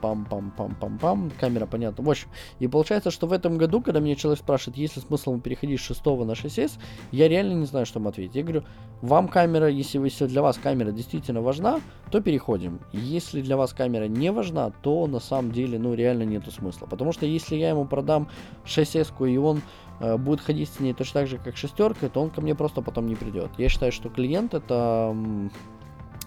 [0.01, 2.03] пам-пам-пам-пам-пам, камера, понятно.
[2.03, 2.27] В общем,
[2.59, 5.83] и получается, что в этом году, когда меня человек спрашивает, есть ли смысл переходить с
[5.83, 6.73] 6 на 6s,
[7.11, 8.35] я реально не знаю, что ему ответить.
[8.35, 8.63] Я говорю,
[9.01, 11.81] вам камера, если, вы- если для вас камера действительно важна,
[12.11, 12.79] то переходим.
[12.91, 16.85] Если для вас камера не важна, то на самом деле, ну, реально нету смысла.
[16.85, 18.29] Потому что если я ему продам
[18.65, 19.61] 6s и он
[19.99, 22.81] э, будет ходить с ней точно так же, как шестерка, то он ко мне просто
[22.81, 23.49] потом не придет.
[23.57, 25.15] Я считаю, что клиент это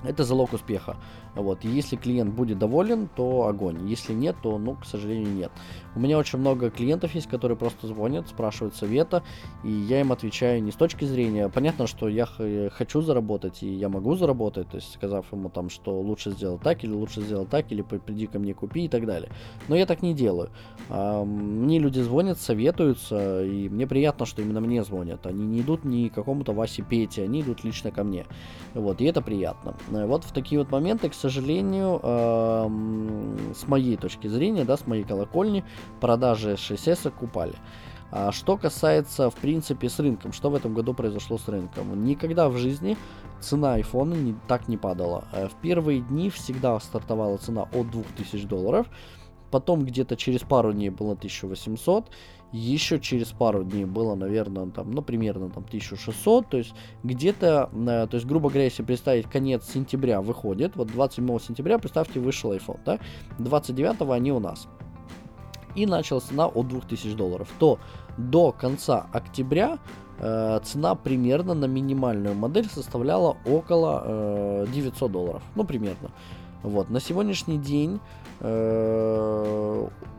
[0.05, 0.97] это залог успеха.
[1.39, 1.65] Вот.
[1.65, 3.89] И если клиент будет доволен, то огонь.
[3.89, 5.53] Если нет, то, ну, к сожалению, нет.
[5.95, 9.23] У меня очень много клиентов есть, которые просто звонят, спрашивают совета,
[9.65, 11.49] и я им отвечаю не с точки зрения...
[11.49, 15.71] Понятно, что я х- хочу заработать, и я могу заработать, то есть сказав ему там,
[15.71, 18.89] что лучше сделать так, или лучше сделать так, или «П- приди ко мне купи и
[18.89, 19.31] так далее.
[19.69, 20.51] Но я так не делаю.
[20.91, 25.27] Мне люди звонят, советуются, и мне приятно, что именно мне звонят.
[25.27, 28.27] Они не идут ни к какому-то Васе Пете, они идут лично ко мне.
[28.75, 29.77] Вот, и это приятно.
[29.91, 31.28] Э, Вот в такие вот моменты, к сожалению,
[32.03, 35.65] эм, с моей точки зрения, да, с моей колокольни,
[36.01, 37.55] продажи 6S упали.
[38.11, 42.05] А что касается, в принципе, с рынком, что в этом году произошло с рынком?
[42.05, 42.97] Никогда в жизни
[43.41, 45.25] цена айфона не, так не падала.
[45.33, 48.87] Э, В первые дни всегда стартовала цена от 2000 долларов,
[49.51, 52.11] потом где-то через пару дней было 1800,
[52.53, 58.07] еще через пару дней было, наверное, там, ну, примерно там 1600, то есть где-то, э,
[58.11, 62.81] то есть, грубо говоря, если представить, конец сентября выходит, вот 27 сентября, представьте, вышел iPhone,
[62.85, 62.99] да,
[63.39, 64.69] 29 они у нас,
[65.75, 67.79] и началась цена от 2000 долларов, то
[68.17, 69.79] до конца октября
[70.19, 76.11] э, цена примерно на минимальную модель составляла около э, 900 долларов, ну, примерно.
[76.63, 78.01] Вот, на сегодняшний день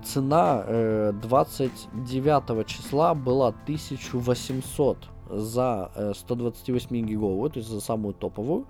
[0.04, 4.98] цена э, 29 числа была 1800
[5.30, 8.66] за э, 128 гиговую, то есть за самую топовую.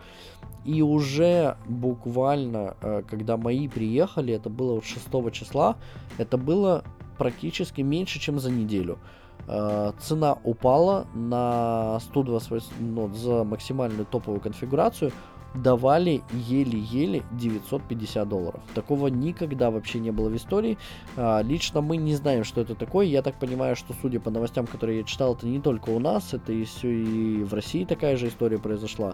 [0.66, 5.78] И уже буквально, э, когда мои приехали, это было вот 6 числа,
[6.18, 6.84] это было
[7.18, 9.00] практически меньше, чем за неделю.
[9.48, 15.12] Э, цена упала на 128, ну, за максимальную топовую конфигурацию
[15.54, 18.62] давали еле-еле 950 долларов.
[18.74, 20.78] Такого никогда вообще не было в истории.
[21.16, 23.06] А, лично мы не знаем, что это такое.
[23.06, 26.34] Я так понимаю, что судя по новостям, которые я читал, это не только у нас,
[26.34, 29.14] это и все и в России такая же история произошла.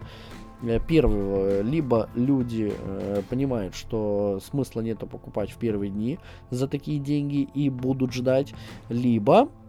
[0.62, 6.20] Э, Первое, либо люди э, понимают, что смысла нету покупать в первые дни
[6.50, 8.54] за такие деньги и будут ждать,
[8.90, 9.65] либо э,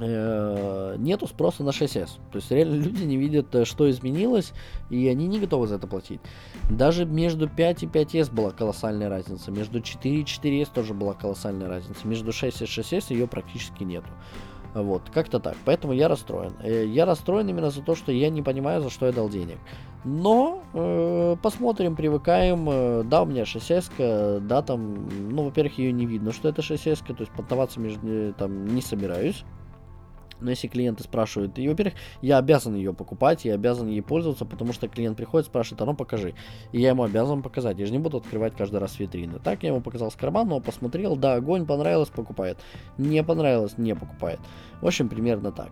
[0.00, 2.10] нету спроса на 6S.
[2.32, 4.52] То есть реально люди не видят, э, что изменилось,
[4.90, 6.20] и они не готовы за это платить.
[6.70, 11.68] Даже между 5 и 5S была колоссальная разница, между 4 и 4S тоже была колоссальная
[11.68, 14.08] разница, между 6 и 6S ее практически нету.
[14.74, 15.56] Вот, как-то так.
[15.64, 16.52] Поэтому я расстроен.
[16.60, 19.58] Э, Я расстроен именно за то, что я не понимаю, за что я дал денег.
[20.04, 22.68] Но э, посмотрим, привыкаем.
[22.68, 27.06] Э, Да, у меня 6S, да, там, ну, во-первых, ее не видно, что это 6S,
[27.06, 29.44] то есть поддаваться между, э, там не собираюсь.
[30.44, 34.72] Но если клиенты спрашивают, и, во-первых, я обязан ее покупать, я обязан ей пользоваться, потому
[34.72, 36.34] что клиент приходит, спрашивает, а ну покажи.
[36.72, 37.78] И я ему обязан показать.
[37.78, 39.38] Я же не буду открывать каждый раз витрины.
[39.42, 42.58] Так я ему показал с кармана, он посмотрел, да, огонь понравилось, покупает.
[42.98, 44.38] Не понравилось, не покупает.
[44.80, 45.70] В общем, примерно так.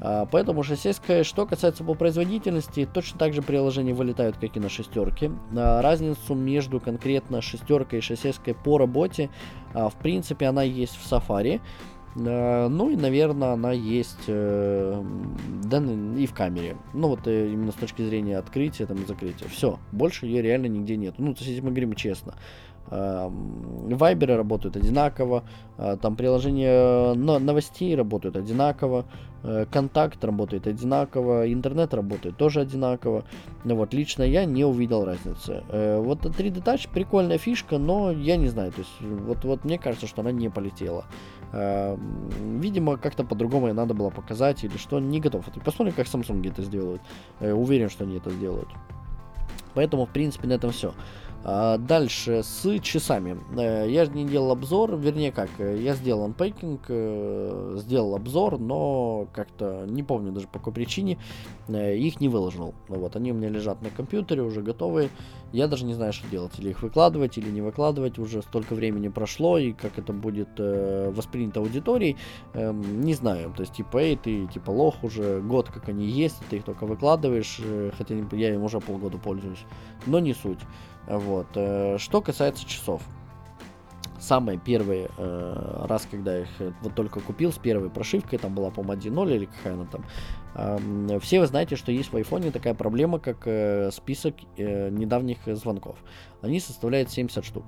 [0.00, 4.68] А, Поэтому 6 что касается по производительности, точно так же приложения вылетают, как и на
[4.68, 5.30] шестерке.
[5.56, 9.30] А, Разницу между конкретно шестеркой и 6 по работе,
[9.74, 11.60] а, в принципе, она есть в Safari.
[12.16, 15.02] Э, Ну и, наверное, она есть э,
[15.64, 15.82] да,
[16.16, 16.76] и в камере.
[16.94, 19.48] Ну вот э, именно с точки зрения открытия там, и закрытия.
[19.48, 21.14] Все, больше ее реально нигде нет.
[21.18, 22.34] Ну, то есть, если мы говорим честно.
[22.90, 25.44] Эм, Вайберы работают одинаково,
[25.78, 29.06] э, там приложения но- новостей работают одинаково,
[29.72, 33.24] контакт работает одинаково, интернет работает тоже одинаково.
[33.64, 35.64] Ну вот, лично я не увидел разницы.
[35.68, 40.06] Вот 3D Touch прикольная фишка, но я не знаю, то есть вот, вот мне кажется,
[40.06, 41.06] что она не полетела.
[41.52, 45.44] Эм, Видимо, как-то по-другому ей надо было показать или что, не готов.
[45.64, 47.02] Посмотрим, как Samsung это сделают.
[47.40, 48.68] Э, Уверен, что они это сделают.
[49.74, 50.92] Поэтому, в принципе, на этом все.
[51.44, 53.36] А дальше с часами.
[53.56, 59.26] Э, я не делал обзор, вернее как, э, я сделал анпейкинг, э, сделал обзор, но
[59.32, 61.18] как-то не помню даже по какой причине
[61.68, 62.74] их не выложил.
[62.88, 65.10] Вот, они у меня лежат на компьютере, уже готовые.
[65.52, 68.18] Я даже не знаю, что делать, или их выкладывать, или не выкладывать.
[68.18, 72.16] Уже столько времени прошло, и как это будет воспринято аудиторией,
[72.54, 73.52] эм, не знаю.
[73.56, 76.84] То есть, типа, эй, ты типа лох уже год, как они есть, ты их только
[76.84, 77.60] выкладываешь,
[77.96, 79.64] хотя я им уже полгода пользуюсь.
[80.06, 80.60] Но не суть.
[81.06, 81.48] Вот.
[81.54, 83.02] Э, что касается часов.
[84.22, 88.70] Самый первый э, раз, когда их э, вот только купил с первой прошивкой, там была,
[88.70, 90.04] по-моему, 1.0 или какая она там,
[90.54, 95.38] э, все вы знаете, что есть в айфоне такая проблема, как э, список э, недавних
[95.46, 95.96] звонков.
[96.40, 97.64] Они составляют 70 штук.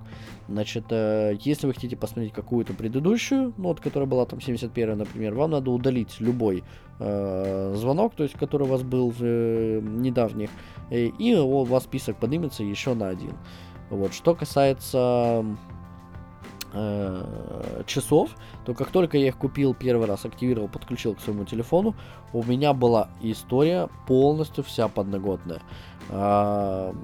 [0.47, 5.35] Значит, э, если вы хотите посмотреть какую-то предыдущую, ну вот, которая была там 71, например,
[5.35, 6.63] вам надо удалить любой
[7.01, 10.51] э, звонок, то есть, который у вас был э, недавних,
[10.91, 13.33] э, и у вас список поднимется еще на один.
[13.91, 15.45] Вот, что касается
[16.75, 18.31] э, часов,
[18.65, 21.95] то как только я их купил первый раз, активировал, подключил к своему телефону,
[22.33, 25.63] у меня была история полностью вся подноготная.
[26.11, 26.95] А,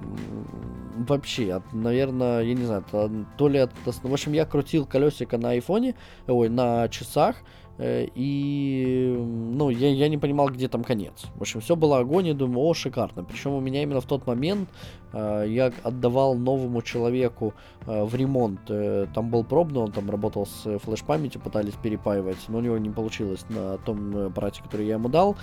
[0.97, 3.71] вообще, от, наверное, я не знаю, то, то ли от...
[3.85, 5.95] В общем, я крутил колесико на айфоне,
[6.27, 7.37] ой, на часах,
[7.83, 11.25] и, ну, я, я не понимал, где там конец.
[11.35, 13.23] В общем, все было огонь, и думаю, о, шикарно.
[13.23, 14.69] Причем у меня именно в тот момент
[15.13, 17.53] э, я отдавал новому человеку
[17.87, 18.59] э, в ремонт.
[18.69, 22.91] Э, там был пробный, он там работал с флеш-памятью, пытались перепаивать, но у него не
[22.91, 25.35] получилось на том аппарате, который я ему дал.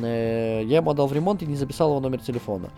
[0.00, 2.70] Э, я ему отдал в ремонт и не записал его номер телефона.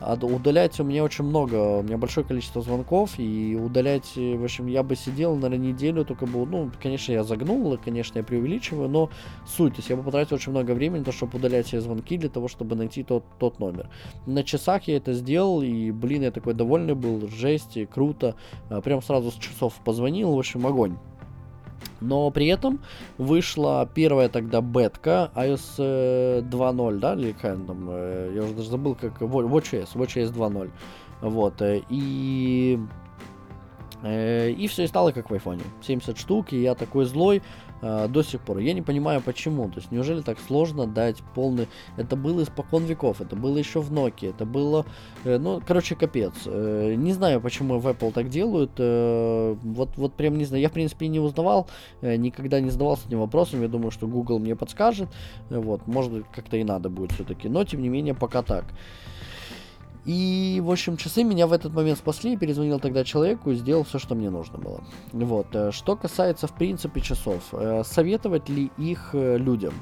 [0.00, 4.66] А удалять у меня очень много, у меня большое количество звонков, и удалять, в общем,
[4.66, 9.10] я бы сидел, наверное, неделю, только бы, ну, конечно, я загнул, конечно, я преувеличиваю, но
[9.46, 12.30] суть, то есть я бы потратил очень много времени, то, чтобы удалять все звонки, для
[12.30, 13.90] того, чтобы найти тот, тот номер.
[14.26, 18.36] На часах я это сделал, и, блин, я такой довольный был, жесть, круто,
[18.70, 20.96] а, прям сразу с часов позвонил, в общем, огонь.
[22.00, 22.80] Но при этом
[23.18, 28.94] вышла первая тогда бетка iOS 2.0, да, или какая там, э, я уже даже забыл,
[28.94, 30.70] как WatchOS, WatchOS 2.0.
[31.20, 32.78] Вот, э, и
[34.02, 35.62] Э, и все и стало как в айфоне.
[35.82, 37.42] 70 штук, и я такой злой
[37.82, 38.58] э, до сих пор.
[38.58, 39.68] Я не понимаю почему.
[39.68, 41.68] То есть неужели так сложно дать полный...
[41.96, 44.86] Это было испокон веков, это было еще в Nokia, это было...
[45.24, 46.32] Э, ну, короче, капец.
[46.46, 48.70] Э, не знаю, почему в Apple так делают.
[48.78, 50.62] Вот, вот прям не знаю.
[50.62, 51.68] Я, в принципе, не узнавал,
[52.02, 53.62] никогда не задавался этим вопросом.
[53.62, 55.08] Я думаю, что Google мне подскажет.
[55.48, 57.48] Вот, может, как-то и надо будет все-таки.
[57.48, 58.64] Но, тем не менее, пока так.
[60.04, 63.98] И, в общем, часы меня в этот момент спасли, перезвонил тогда человеку и сделал все,
[63.98, 64.82] что мне нужно было.
[65.12, 65.46] Вот.
[65.54, 67.42] Э, что касается, в принципе, часов.
[67.52, 69.74] Э, советовать ли их э, людям?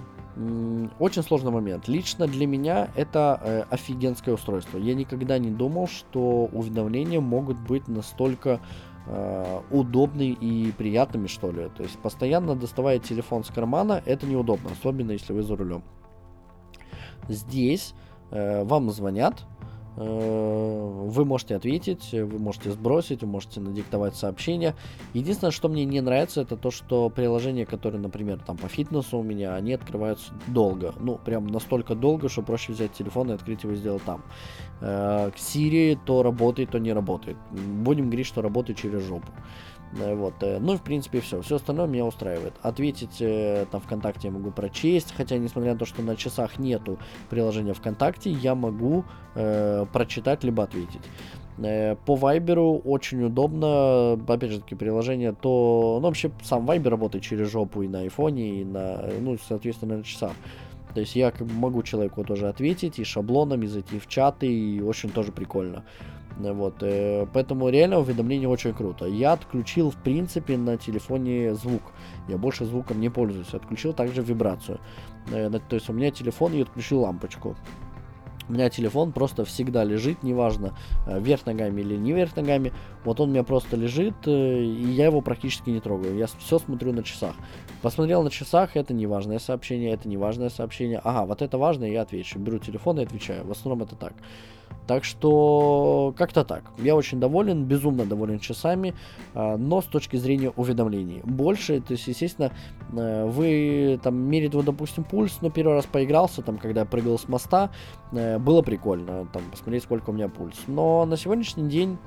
[1.01, 1.89] Очень сложный момент.
[1.89, 4.79] Лично для меня это офигенское устройство.
[4.79, 8.61] Я никогда не думал, что уведомления могут быть настолько
[9.09, 11.69] э, удобными и приятными, что ли.
[11.77, 15.83] То есть постоянно доставая телефон с кармана, это неудобно, особенно если вы за рулем.
[17.29, 17.95] Здесь
[18.31, 19.45] э, вам звонят,
[19.99, 24.75] вы можете ответить, вы можете сбросить, вы можете надиктовать сообщения.
[25.13, 29.23] Единственное, что мне не нравится, это то, что приложения, которые, например, там по фитнесу у
[29.23, 30.95] меня, они открываются долго.
[31.01, 34.23] Ну, прям настолько долго, что проще взять телефон и открыть его и сделать там.
[34.81, 37.37] Э, к Siri то работает, то не работает.
[37.51, 39.33] Будем говорить, что работает через жопу.
[39.97, 40.35] Э, вот.
[40.43, 41.41] Э, ну и в принципе все.
[41.41, 42.55] Все остальное меня устраивает.
[42.63, 46.99] Ответить э, там ВКонтакте я могу прочесть, хотя несмотря на то, что на часах нету
[47.31, 51.03] приложения ВКонтакте, я могу э, прочитать либо ответить.
[51.59, 57.51] По Вайберу очень удобно, опять же таки, приложение, то, ну, вообще, сам Вайбер работает через
[57.51, 60.31] жопу и на айфоне, и на, ну, соответственно, на часах.
[60.95, 65.33] То есть я могу человеку тоже ответить и шаблонами зайти в чаты, и очень тоже
[65.33, 65.85] прикольно.
[66.39, 69.07] Вот, э, поэтому реально уведомление очень круто.
[69.07, 71.83] Я отключил, в принципе, на телефоне звук.
[72.29, 73.53] Я больше звуком не пользуюсь.
[73.53, 74.79] Отключил также вибрацию.
[75.33, 77.57] Э, то есть у меня телефон и отключил лампочку.
[78.49, 80.75] У меня телефон просто всегда лежит, неважно,
[81.07, 82.73] э, вверх ногами или не вверх ногами.
[83.05, 86.17] Вот он у меня просто лежит, э, и я его практически не трогаю.
[86.17, 87.35] Я все смотрю на часах.
[87.83, 91.01] Посмотрел на часах, это неважное сообщение, это неважное сообщение.
[91.05, 92.39] Ага, вот это важное, я отвечу.
[92.39, 93.47] Беру телефон и отвечаю.
[93.47, 94.15] В основном это так.
[94.89, 96.65] Так что как-то так.
[96.79, 98.95] Я очень доволен, безумно доволен часами,
[99.35, 101.21] а, но с точки зрения уведомлений.
[101.25, 102.53] Больше, то есть, естественно,
[102.93, 107.19] э, вы там мерит, вот, допустим, пульс, но первый раз поигрался, там, когда я прыгал
[107.19, 107.71] с моста,
[108.13, 110.57] э, было прикольно, там, посмотреть, сколько у меня пульс.
[110.67, 111.99] Но на сегодняшний день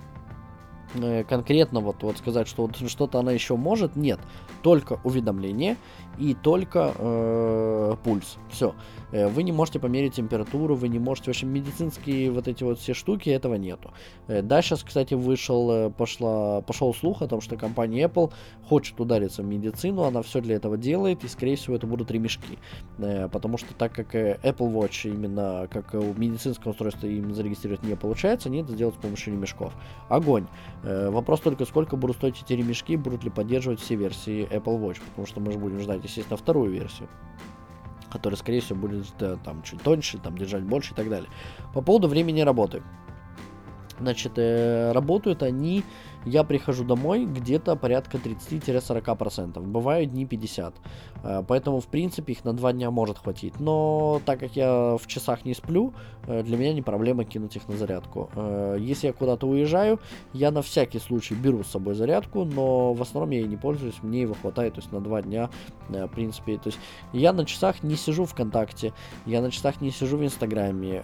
[0.95, 4.19] э, конкретно вот, вот сказать, что вот что-то она еще может, нет.
[4.63, 5.77] Только уведомление
[6.17, 8.37] и только э, пульс.
[8.49, 8.73] Все.
[9.11, 12.79] Э, вы не можете померить температуру, вы не можете, в общем, медицинские вот эти вот
[12.79, 13.91] все штуки, этого нету.
[14.27, 18.31] Э, да, сейчас, кстати, вышел, э, пошла, пошел слух о том, что компания Apple
[18.67, 22.57] хочет удариться в медицину, она все для этого делает, и, скорее всего, это будут ремешки.
[22.97, 28.61] Потому что так как Apple Watch именно как медицинское устройство им зарегистрировать не получается, они
[28.61, 29.73] это сделают с помощью ремешков.
[30.09, 30.47] Огонь.
[30.83, 35.27] Вопрос только, сколько будут стоить эти ремешки, будут ли поддерживать все версии Apple Watch, потому
[35.27, 37.09] что мы же будем ждать, естественно, вторую версию
[38.11, 41.29] который, скорее всего, будет э, там чуть тоньше, там держать больше и так далее.
[41.73, 42.83] По поводу времени работы.
[43.99, 45.83] Значит, э, работают они
[46.25, 49.59] я прихожу домой где-то порядка 30-40%.
[49.61, 50.73] Бывают дни 50.
[51.23, 53.59] Э, поэтому, в принципе, их на 2 дня может хватить.
[53.59, 55.93] Но так как я в часах не сплю,
[56.27, 58.29] э, для меня не проблема кинуть их на зарядку.
[58.35, 59.99] Э, если я куда-то уезжаю,
[60.33, 63.95] я на всякий случай беру с собой зарядку, но в основном я ей не пользуюсь,
[64.03, 65.49] мне его хватает, то есть на 2 дня,
[65.89, 66.57] в принципе.
[66.57, 66.79] То есть
[67.13, 68.93] я на часах не сижу ВКонтакте,
[69.25, 71.03] я на часах не сижу в Инстаграме,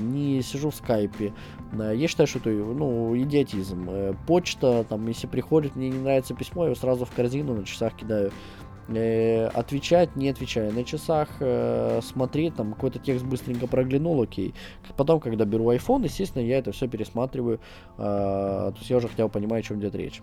[0.00, 1.32] не сижу в Скайпе.
[1.72, 4.16] Я считаю, что это ну, идиотизм.
[4.26, 7.64] Почта почта, там, если приходит, мне не нравится письмо, я его сразу в корзину на
[7.64, 8.32] часах кидаю.
[8.88, 10.70] Э, отвечать, не отвечая.
[10.70, 14.54] На часах э, смотреть, там какой-то текст быстренько проглянул, окей.
[14.96, 17.60] Потом, когда беру iPhone, естественно, я это все пересматриваю.
[17.96, 20.20] Э, то есть я уже хотя бы понимаю, о чем идет речь.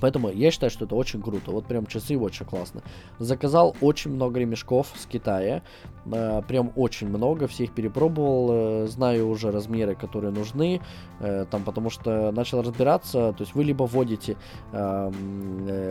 [0.00, 1.50] Поэтому я считаю, что это очень круто.
[1.50, 2.82] Вот прям часы очень классно.
[3.18, 5.62] Заказал очень много ремешков с Китая.
[6.06, 7.46] Э, прям очень много.
[7.46, 8.48] Всех перепробовал.
[8.50, 10.80] Э, знаю уже размеры, которые нужны.
[11.20, 13.32] Э, там, потому что начал разбираться.
[13.32, 14.36] То есть вы либо вводите
[14.72, 15.10] э,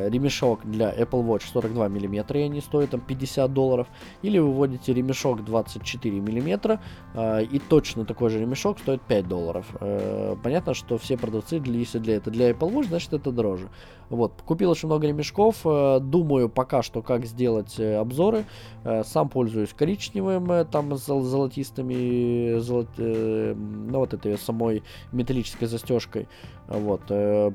[0.10, 3.88] ремешок для Apple Watch 42 мм, и они стоят там 50 долларов.
[4.22, 6.80] Или вы вводите ремешок 24 мм,
[7.14, 9.66] э, и точно такой же ремешок стоит 5 долларов.
[9.80, 13.70] Э, понятно, что все продавцы, для, если для это для Apple Watch, значит это дороже.
[14.14, 18.45] Вот, купил очень много ремешков, э, думаю пока что, как сделать э, обзоры.
[18.84, 26.28] Э, сам пользуюсь коричневым, там с золотистыми, золот, ну вот этой самой металлической застежкой.
[26.68, 27.01] Вот,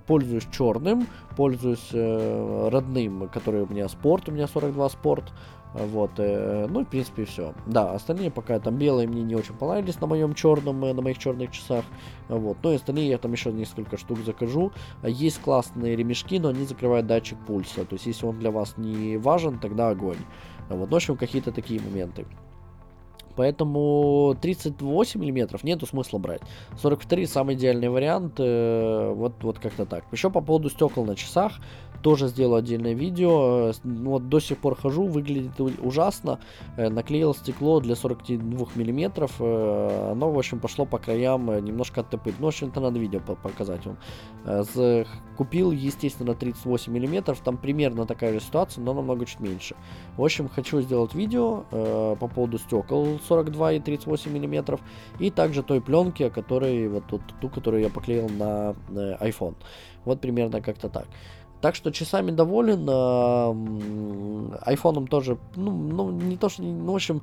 [0.07, 1.07] пользуюсь черным,
[1.37, 5.33] пользуюсь родным, который у меня спорт, у меня 42 спорт.
[5.75, 7.55] Вот, э, ну, в принципе, все.
[7.67, 11.19] Да, остальные пока там белые мне не очень понравились на моем черном, э, на моих
[11.19, 11.85] черных часах.
[12.29, 14.73] Вот, ну и остальные я там еще несколько штук закажу.
[15.03, 17.85] Есть классные ремешки, но они закрывают датчик пульса.
[17.85, 20.19] То есть, если он для вас не важен, тогда огонь.
[20.69, 22.27] Вот, ну, в общем, какие-то такие моменты.
[23.39, 26.43] Поэтому 38 миллиметров нету смысла брать.
[26.83, 28.35] 43 самый идеальный вариант.
[28.39, 30.05] Э, вот, вот как-то так.
[30.11, 31.61] Еще по поводу стекол на часах
[32.03, 33.73] тоже сделал отдельное видео.
[33.85, 36.39] Ну, вот до сих пор хожу, выглядит ужасно.
[36.77, 39.33] Э, наклеил стекло для 42 миллиметров.
[39.41, 42.35] Э, оно, в общем, пошло по краям э, немножко оттопыть.
[42.39, 43.97] Ну, в общем-то, надо видео показать вам.
[45.37, 47.41] Купил, естественно, 38 миллиметров.
[47.45, 49.77] Там примерно такая же ситуация, но намного чуть меньше.
[50.17, 54.81] В общем, хочу сделать видео по поводу стекол 42 и 38 миллиметров.
[55.21, 59.55] И также той пленки, которой, вот ту, ту, которую я поклеил на iPhone.
[60.05, 61.07] Вот примерно как-то так.
[61.61, 62.87] Так что часами доволен.
[62.89, 67.23] Э, айфоном тоже, ну, ну, не то, что, ну, в общем,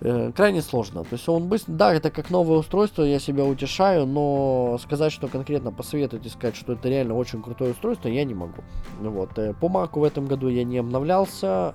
[0.00, 1.02] э, крайне сложно.
[1.04, 5.28] То есть он быстро, да, это как новое устройство, я себя утешаю, но сказать, что
[5.28, 8.62] конкретно посоветовать и сказать, что это реально очень крутое устройство, я не могу.
[9.00, 9.38] Вот.
[9.38, 11.74] Э, по Mac в этом году я не обновлялся,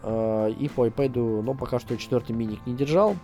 [0.59, 3.15] и по iPad, ну, пока что четвертый миник не держал.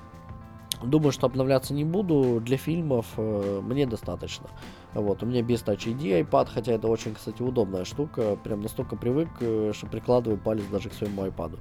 [0.84, 2.42] Думаю, что обновляться не буду.
[2.42, 4.50] Для фильмов э, мне достаточно.
[4.94, 8.38] Вот, у меня без Touch ID iPad, хотя это очень, кстати, удобная штука.
[8.44, 11.60] Прям настолько привык, э, что прикладываю палец даже к своему iPad.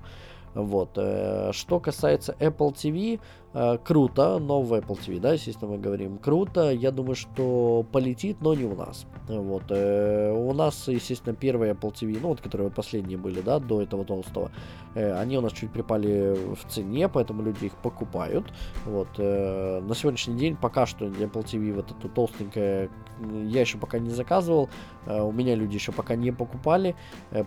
[0.54, 0.90] Вот.
[0.96, 3.20] Э, что касается Apple TV,
[3.52, 6.70] э, круто, новый Apple TV, да, естественно, мы говорим, круто.
[6.70, 9.06] Я думаю, что полетит, но не у нас.
[9.28, 9.64] Вот.
[9.70, 14.04] Э, у нас, естественно, первые Apple TV, ну вот, которые последние были, да, до этого
[14.04, 14.50] толстого,
[14.94, 18.52] они у нас чуть припали в цене, поэтому люди их покупают.
[18.84, 19.18] Вот.
[19.18, 22.90] На сегодняшний день пока что Apple TV вот эту толстенькая
[23.20, 24.68] я еще пока не заказывал,
[25.06, 26.96] у меня люди еще пока не покупали,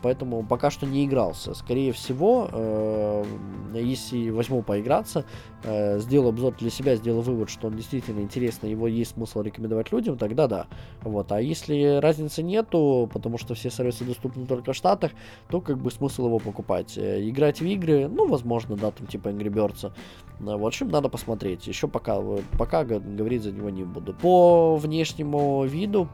[0.02, 1.54] поэтому пока что не игрался.
[1.54, 3.26] Скорее всего,
[3.74, 5.26] если возьму поиграться,
[5.64, 9.92] э, сделаю обзор для себя, сделаю вывод, что он действительно интересный, его есть смысл рекомендовать
[9.92, 10.68] людям, тогда да.
[11.02, 11.32] Вот.
[11.32, 15.12] А если разницы нету, потому что все сервисы доступны только в Штатах,
[15.50, 16.98] то как бы смысл его покупать.
[16.98, 19.92] Э, играть в игры, ну, возможно, да, там типа Angry Birds.
[20.40, 21.68] Э, в общем, надо посмотреть.
[21.68, 22.22] Еще пока,
[22.58, 24.14] пока говорить за него не буду.
[24.14, 26.08] По внешнему виду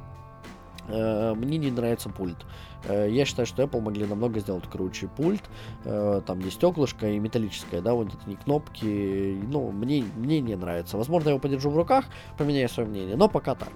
[0.88, 2.38] мне не нравится пульт.
[2.86, 5.44] Э, я считаю, что Apple могли намного сделать круче пульт.
[5.86, 9.40] Э, там есть стеклышко и металлическое, да, вот это не кнопки.
[9.48, 10.98] Ну, мне, мне не нравится.
[10.98, 12.06] Возможно, я его подержу в руках,
[12.38, 13.72] поменяю свое мнение, но пока так.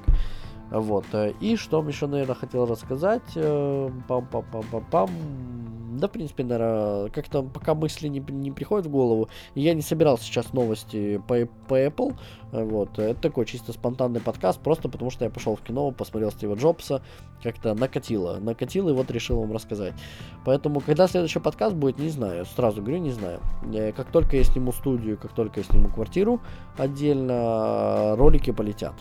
[0.72, 1.06] Вот.
[1.14, 3.24] э, И что вам еще, наверное, хотел рассказать?
[3.36, 5.10] Э, Пам-пам-пам-пам-пам.
[5.98, 9.30] Да, в принципе, наверное, как-то пока мысли не, не приходят в голову.
[9.56, 12.16] Я не собирал сейчас новости по, по Apple.
[12.52, 13.00] Вот.
[13.00, 17.02] Это такой чисто спонтанный подкаст, просто потому что я пошел в кино, посмотрел Стива Джобса,
[17.42, 18.38] как-то накатило.
[18.40, 19.94] Накатило, и вот решил вам рассказать.
[20.46, 22.46] Поэтому, когда следующий подкаст будет, не знаю.
[22.46, 23.40] Сразу говорю, не знаю.
[23.74, 26.42] Э, Как только я сниму студию, как только я сниму квартиру
[26.78, 28.94] отдельно, ролики полетят.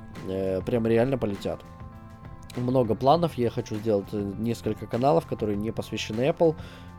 [0.64, 1.56] Прям реально полетят
[2.65, 3.35] много планов.
[3.35, 6.55] Я хочу сделать э, несколько каналов, которые не посвящены Apple.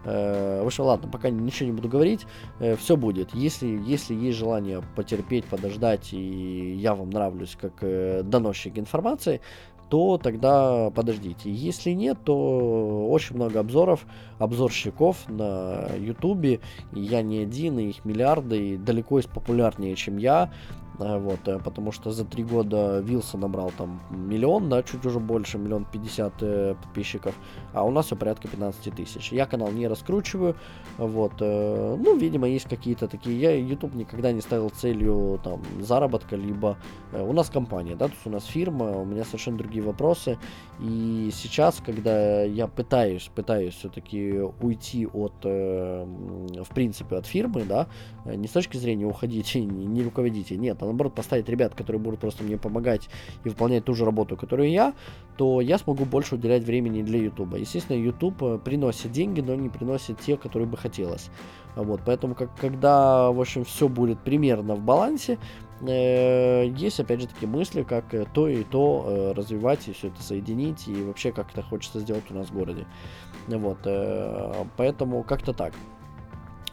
[0.05, 2.26] Э, В общем, ладно, пока ничего не буду говорить.
[2.80, 3.34] Все будет.
[3.34, 9.41] Если, если есть желание потерпеть, подождать, и я вам нравлюсь как э, доносчик информации,
[9.89, 11.49] то тогда подождите.
[11.51, 14.05] Если нет, то очень много обзоров,
[14.38, 16.60] обзорщиков на Ютубе.
[16.91, 20.51] Я не один, и их миллиарды, и далеко есть популярнее, чем я.
[20.99, 25.19] А, Вот, э, потому что за три года Вилса набрал там миллион, да, чуть уже
[25.19, 27.35] больше, миллион пятьдесят э, подписчиков,
[27.73, 29.31] а у нас все порядка 15 тысяч.
[29.31, 30.55] Я канал не раскручиваю,
[30.97, 36.35] вот, э, ну, видимо, есть какие-то такие, я YouTube никогда не ставил целью там заработка,
[36.35, 36.77] либо
[37.11, 40.39] э, у нас компания, да, то есть у нас фирма, у меня совершенно другие вопросы,
[40.79, 47.87] и сейчас, когда я пытаюсь, пытаюсь все-таки уйти от, э, в принципе, от фирмы, да,
[48.25, 52.19] э, не с точки зрения уходить не руководите, нет, а наоборот поставить ребят, которые будут
[52.19, 53.09] просто мне помогать
[53.43, 54.93] и выполнять ту же работу, которую я,
[55.38, 57.55] то я смогу больше уделять времени для YouTube.
[57.55, 61.29] Естественно, YouTube э, приносит деньги, но не приносит те, которые бы хотелось.
[61.75, 65.38] Вот, поэтому, как, когда, в общем, все будет примерно в балансе,
[65.81, 70.21] э, есть, опять же, такие мысли, как э, то и то развивать и все это
[70.21, 72.85] соединить, и вообще как это хочется сделать у нас в городе.
[73.47, 73.77] Вот,
[74.75, 75.73] поэтому как-то так.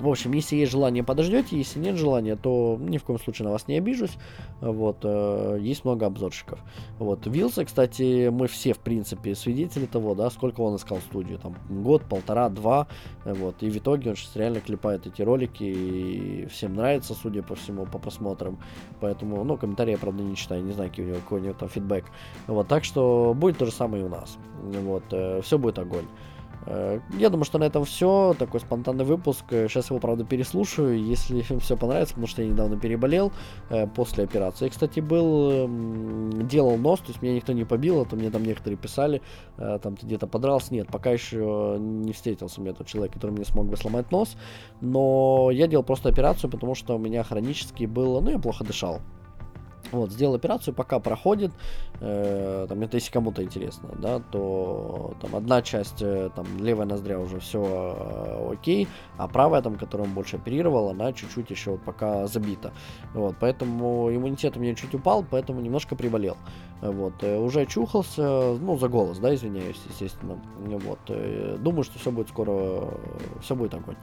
[0.01, 3.53] В общем, если есть желание, подождете, если нет желания, то ни в коем случае на
[3.53, 4.19] вас не обижусь.
[4.61, 6.59] Вот, э, есть много обзорщиков.
[6.99, 11.55] Вот, Вилса, кстати, мы все, в принципе, свидетели того, да, сколько он искал студию, там,
[11.69, 12.89] год, полтора, два,
[13.25, 17.45] э, вот, и в итоге он сейчас реально клепает эти ролики, и всем нравится, судя
[17.45, 18.59] по всему, по просмотрам,
[19.01, 21.55] поэтому, ну, комментарии я, правда, не читаю, не знаю, какой у него, какой у него
[21.55, 22.05] там фидбэк,
[22.49, 25.05] вот, так что будет то же самое и у нас, вот,
[25.45, 26.07] все будет огонь.
[26.67, 28.35] Э, Я думаю, что на этом все.
[28.39, 29.45] Такой спонтанный выпуск.
[29.51, 33.33] Э, Сейчас его, правда, переслушаю, если все понравится, потому что я недавно переболел
[33.71, 34.69] э, после операции.
[34.69, 38.45] Кстати, был, эм, делал нос, то есть меня никто не побил, а то мне там
[38.45, 39.23] некоторые писали,
[39.59, 40.73] э, там ты где-то подрался.
[40.75, 44.37] Нет, пока еще не встретился мне тот человек, который мне смог бы сломать нос.
[44.81, 49.01] Но я делал просто операцию, потому что у меня хронически было, ну, я плохо дышал.
[49.93, 51.53] Вот, сделал операцию, пока проходит,
[52.01, 57.21] э, там, это если кому-то интересно, да, то там одна часть, э, там, левая ноздря
[57.21, 61.83] уже все э, окей, а правая, там, которую он больше оперировал, она чуть-чуть еще вот
[61.83, 62.73] пока забита.
[63.13, 66.37] Вот, поэтому иммунитет у меня чуть упал, поэтому немножко приболел.
[66.81, 70.39] Вот, э, уже очухался, ну, за голос, да, извиняюсь, естественно.
[70.59, 72.89] Вот, э, думаю, что все будет скоро,
[73.43, 73.97] все будет огонь.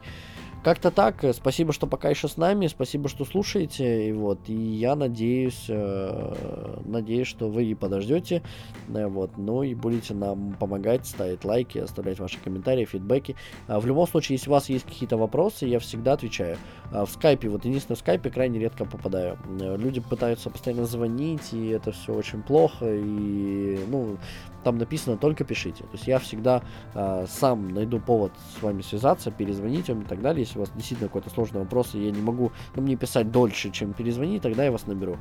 [0.62, 1.24] Как-то так.
[1.34, 2.68] Спасибо, что пока еще с нами.
[2.68, 4.08] Спасибо, что слушаете.
[4.08, 4.38] И вот.
[4.46, 8.42] И я надеюсь, э, надеюсь, что вы и подождете.
[8.88, 9.36] Э, вот.
[9.36, 13.34] Ну и будете нам помогать, ставить лайки, оставлять ваши комментарии, фидбэки.
[13.66, 16.56] А в любом случае, если у вас есть какие-то вопросы, я всегда отвечаю.
[16.92, 19.38] А в скайпе, вот единственное, в скайпе крайне редко попадаю.
[19.60, 22.86] Э, Люди пытаются постоянно звонить, и это все очень плохо.
[22.88, 24.16] И, ну,
[24.62, 25.84] там написано только пишите.
[25.84, 26.62] То есть я всегда
[26.94, 30.42] э, сам найду повод с вами связаться, перезвонить вам и так далее.
[30.42, 33.70] Если у вас действительно какой-то сложный вопрос, и я не могу ну, мне писать дольше,
[33.70, 35.18] чем перезвонить, тогда я вас наберу.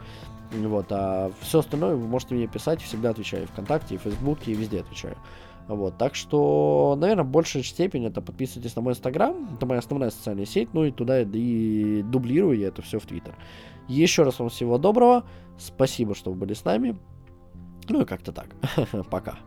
[0.51, 3.47] Вот, а все остальное вы можете мне писать, всегда отвечаю.
[3.47, 5.15] ВКонтакте, и в Фейсбуке, и везде отвечаю.
[5.67, 10.45] Вот, так что, наверное, большая степень это подписывайтесь на мой инстаграм, это моя основная социальная
[10.45, 13.35] сеть, ну и туда и дублирую я это все в твиттер.
[13.87, 15.23] Еще раз вам всего доброго,
[15.57, 16.97] спасибо, что вы были с нами,
[17.91, 18.55] ну и как-то так.
[19.09, 19.37] Пока.